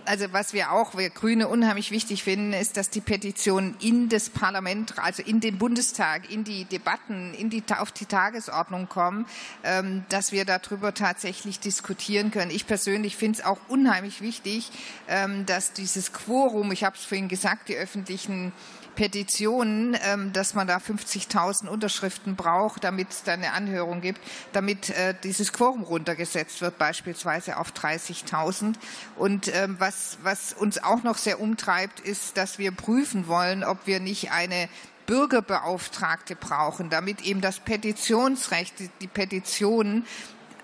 also 0.05 0.31
was 0.33 0.53
wir 0.53 0.71
auch, 0.71 0.97
wir 0.97 1.09
Grüne 1.09 1.47
unheimlich 1.47 1.91
wichtig 1.91 2.23
finden, 2.23 2.53
ist, 2.53 2.77
dass 2.77 2.89
die 2.89 3.01
Petitionen 3.01 3.75
in 3.81 4.09
das 4.09 4.29
Parlament, 4.29 4.97
also 4.97 5.23
in 5.23 5.39
den 5.39 5.57
Bundestag, 5.57 6.31
in 6.31 6.43
die 6.43 6.65
Debatten, 6.65 7.33
in 7.33 7.49
die, 7.49 7.63
auf 7.77 7.91
die 7.91 8.05
Tagesordnung 8.05 8.89
kommen, 8.89 9.25
ähm, 9.63 10.03
dass 10.09 10.31
wir 10.31 10.45
darüber 10.45 10.93
tatsächlich 10.93 11.59
diskutieren 11.59 12.31
können. 12.31 12.51
Ich 12.51 12.67
persönlich 12.67 13.15
finde 13.15 13.39
es 13.39 13.45
auch 13.45 13.59
unheimlich 13.67 14.21
wichtig, 14.21 14.71
ähm, 15.07 15.45
dass 15.45 15.73
dieses 15.73 16.13
Quorum, 16.13 16.71
ich 16.71 16.83
habe 16.83 16.95
es 16.95 17.05
vorhin 17.05 17.27
gesagt, 17.27 17.69
die 17.69 17.75
öffentlichen 17.75 18.53
Petitionen, 18.95 19.97
ähm, 20.03 20.33
dass 20.33 20.53
man 20.53 20.67
da 20.67 20.77
50.000 20.77 21.67
Unterschriften 21.67 22.35
braucht, 22.35 22.83
damit 22.83 23.09
es 23.11 23.23
da 23.23 23.33
eine 23.33 23.53
Anhörung 23.53 24.01
gibt, 24.01 24.21
damit 24.51 24.89
äh, 24.89 25.15
dieses 25.23 25.53
Quorum 25.53 25.83
runtergesetzt 25.83 26.61
wird, 26.61 26.77
beispielsweise 26.77 27.57
auf 27.57 27.71
30.000. 27.71 28.75
Und 29.15 29.53
ähm, 29.53 29.75
was, 29.79 30.17
was 30.23 30.53
uns 30.53 30.83
auch 30.83 31.03
noch 31.03 31.17
sehr 31.17 31.39
umtreibt, 31.39 31.99
ist, 31.99 32.37
dass 32.37 32.59
wir 32.59 32.71
prüfen 32.71 33.27
wollen, 33.27 33.63
ob 33.63 33.85
wir 33.85 33.99
nicht 33.99 34.31
eine 34.31 34.69
Bürgerbeauftragte 35.05 36.35
brauchen, 36.35 36.89
damit 36.89 37.21
eben 37.21 37.41
das 37.41 37.59
Petitionsrecht, 37.59 38.79
die, 38.79 38.89
die 39.01 39.07
Petitionen 39.07 40.05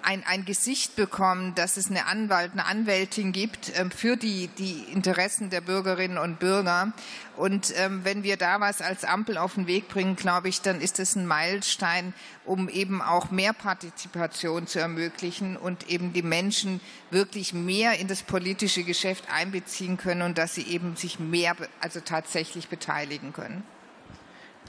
ein, 0.04 0.24
ein 0.26 0.46
Gesicht 0.46 0.96
bekommen, 0.96 1.56
dass 1.56 1.78
es 1.78 1.90
eine 1.90 2.06
Anwalt, 2.06 2.52
eine 2.54 2.66
Anwältin 2.66 3.32
gibt 3.32 3.72
ähm, 3.76 3.92
für 3.92 4.18
die, 4.18 4.48
die 4.58 4.86
Interessen 4.92 5.50
der 5.50 5.62
Bürgerinnen 5.62 6.18
und 6.18 6.40
Bürger. 6.40 6.94
Und 7.38 7.74
ähm, 7.78 8.02
wenn 8.04 8.24
wir 8.24 8.38
da 8.38 8.60
was 8.60 8.82
als 8.82 9.04
Ampel 9.04 9.38
auf 9.38 9.56
den 9.56 9.68
Weg 9.68 9.88
bringen, 9.88 10.16
glaube 10.16 10.50
ich, 10.50 10.62
dann 10.62 10.82
ist 10.82 11.00
es 11.00 11.16
ein 11.16 11.26
Meilenstein, 11.26 12.14
um 12.46 12.70
eben 12.70 13.02
auch 13.02 13.32
mehr 13.32 13.54
Partizipation 13.54 14.68
zu 14.68 14.80
ermöglichen 14.80 15.56
und 15.56 15.90
eben 15.90 16.14
die 16.14 16.24
Menschen 16.24 16.82
wirklich 17.12 17.54
mehr 17.54 18.00
in 18.00 18.08
das 18.08 18.24
politische 18.24 18.84
Geschäft 18.84 19.26
einbeziehen 19.32 19.98
können 19.98 20.22
und 20.22 20.38
dass 20.38 20.56
sie 20.56 20.64
eben 20.64 20.96
sich 20.96 21.20
mehr, 21.20 21.56
also 21.80 22.00
tatsächlich 22.00 22.68
beteiligen 22.68 23.34
können. 23.34 23.64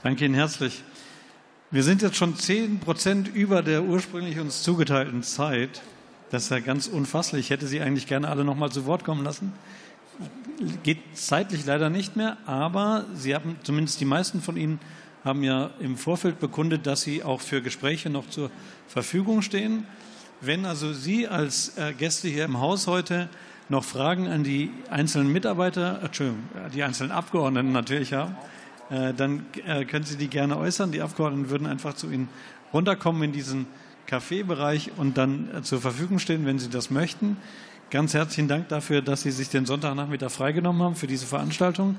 Danke 0.03 0.25
Ihnen 0.25 0.35
herzlich. 0.35 0.83
Wir 1.73 1.83
sind 1.83 2.01
jetzt 2.01 2.17
schon 2.17 2.35
zehn 2.35 2.79
Prozent 2.79 3.33
über 3.33 3.63
der 3.63 3.85
ursprünglich 3.85 4.37
uns 4.39 4.61
zugeteilten 4.61 5.23
Zeit. 5.23 5.81
Das 6.29 6.43
ist 6.43 6.49
ja 6.49 6.59
ganz 6.59 6.87
unfasslich. 6.87 7.45
Ich 7.45 7.49
hätte 7.49 7.65
Sie 7.65 7.79
eigentlich 7.79 8.07
gerne 8.07 8.27
alle 8.27 8.43
noch 8.43 8.57
mal 8.57 8.69
zu 8.69 8.85
Wort 8.85 9.05
kommen 9.05 9.23
lassen. 9.23 9.53
Geht 10.83 10.97
zeitlich 11.13 11.65
leider 11.65 11.89
nicht 11.89 12.17
mehr, 12.17 12.35
aber 12.45 13.05
Sie 13.15 13.33
haben, 13.33 13.55
zumindest 13.63 14.01
die 14.01 14.05
meisten 14.05 14.41
von 14.41 14.57
Ihnen, 14.57 14.81
haben 15.23 15.43
ja 15.43 15.69
im 15.79 15.95
Vorfeld 15.95 16.41
bekundet, 16.41 16.87
dass 16.87 17.03
Sie 17.03 17.23
auch 17.23 17.39
für 17.39 17.61
Gespräche 17.61 18.09
noch 18.09 18.29
zur 18.29 18.51
Verfügung 18.89 19.41
stehen. 19.41 19.85
Wenn 20.41 20.65
also 20.65 20.91
Sie 20.91 21.29
als 21.29 21.77
äh, 21.77 21.93
Gäste 21.93 22.27
hier 22.27 22.43
im 22.43 22.59
Haus 22.59 22.87
heute 22.87 23.29
noch 23.69 23.85
Fragen 23.85 24.27
an 24.27 24.43
die 24.43 24.71
einzelnen 24.89 25.31
Mitarbeiter, 25.31 26.01
Entschuldigung, 26.03 26.43
die 26.73 26.83
einzelnen 26.83 27.13
Abgeordneten 27.13 27.71
natürlich 27.71 28.11
haben, 28.11 28.33
äh, 28.33 28.60
dann 28.91 29.45
äh, 29.65 29.85
können 29.85 30.03
Sie 30.03 30.17
die 30.17 30.27
gerne 30.27 30.57
äußern. 30.57 30.91
Die 30.91 31.01
Abgeordneten 31.01 31.49
würden 31.49 31.65
einfach 31.65 31.93
zu 31.93 32.11
Ihnen 32.11 32.27
runterkommen 32.73 33.23
in 33.23 33.31
diesen 33.31 33.67
Kaffeebereich 34.05 34.91
und 34.97 35.17
dann 35.17 35.47
äh, 35.55 35.61
zur 35.61 35.79
Verfügung 35.79 36.19
stehen, 36.19 36.45
wenn 36.45 36.59
Sie 36.59 36.69
das 36.69 36.91
möchten. 36.91 37.37
Ganz 37.89 38.13
herzlichen 38.13 38.49
Dank 38.49 38.67
dafür, 38.67 39.01
dass 39.01 39.21
Sie 39.21 39.31
sich 39.31 39.49
den 39.49 39.65
Sonntagnachmittag 39.65 40.29
freigenommen 40.29 40.81
haben 40.81 40.95
für 40.95 41.07
diese 41.07 41.25
Veranstaltung. 41.25 41.95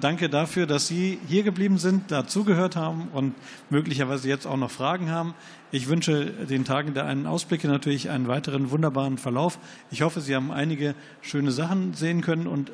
Danke 0.00 0.28
dafür, 0.28 0.66
dass 0.66 0.88
Sie 0.88 1.20
hier 1.28 1.44
geblieben 1.44 1.78
sind, 1.78 2.10
dazugehört 2.10 2.74
haben 2.74 3.08
und 3.12 3.32
möglicherweise 3.70 4.28
jetzt 4.28 4.44
auch 4.44 4.56
noch 4.56 4.72
Fragen 4.72 5.08
haben. 5.08 5.34
Ich 5.70 5.86
wünsche 5.86 6.26
den 6.26 6.64
Tagen 6.64 6.94
der 6.94 7.04
einen 7.04 7.28
Ausblicke 7.28 7.68
natürlich 7.68 8.10
einen 8.10 8.26
weiteren 8.26 8.72
wunderbaren 8.72 9.18
Verlauf. 9.18 9.60
Ich 9.92 10.02
hoffe, 10.02 10.20
Sie 10.20 10.34
haben 10.34 10.50
einige 10.50 10.96
schöne 11.22 11.52
Sachen 11.52 11.94
sehen 11.94 12.22
können 12.22 12.48
und 12.48 12.66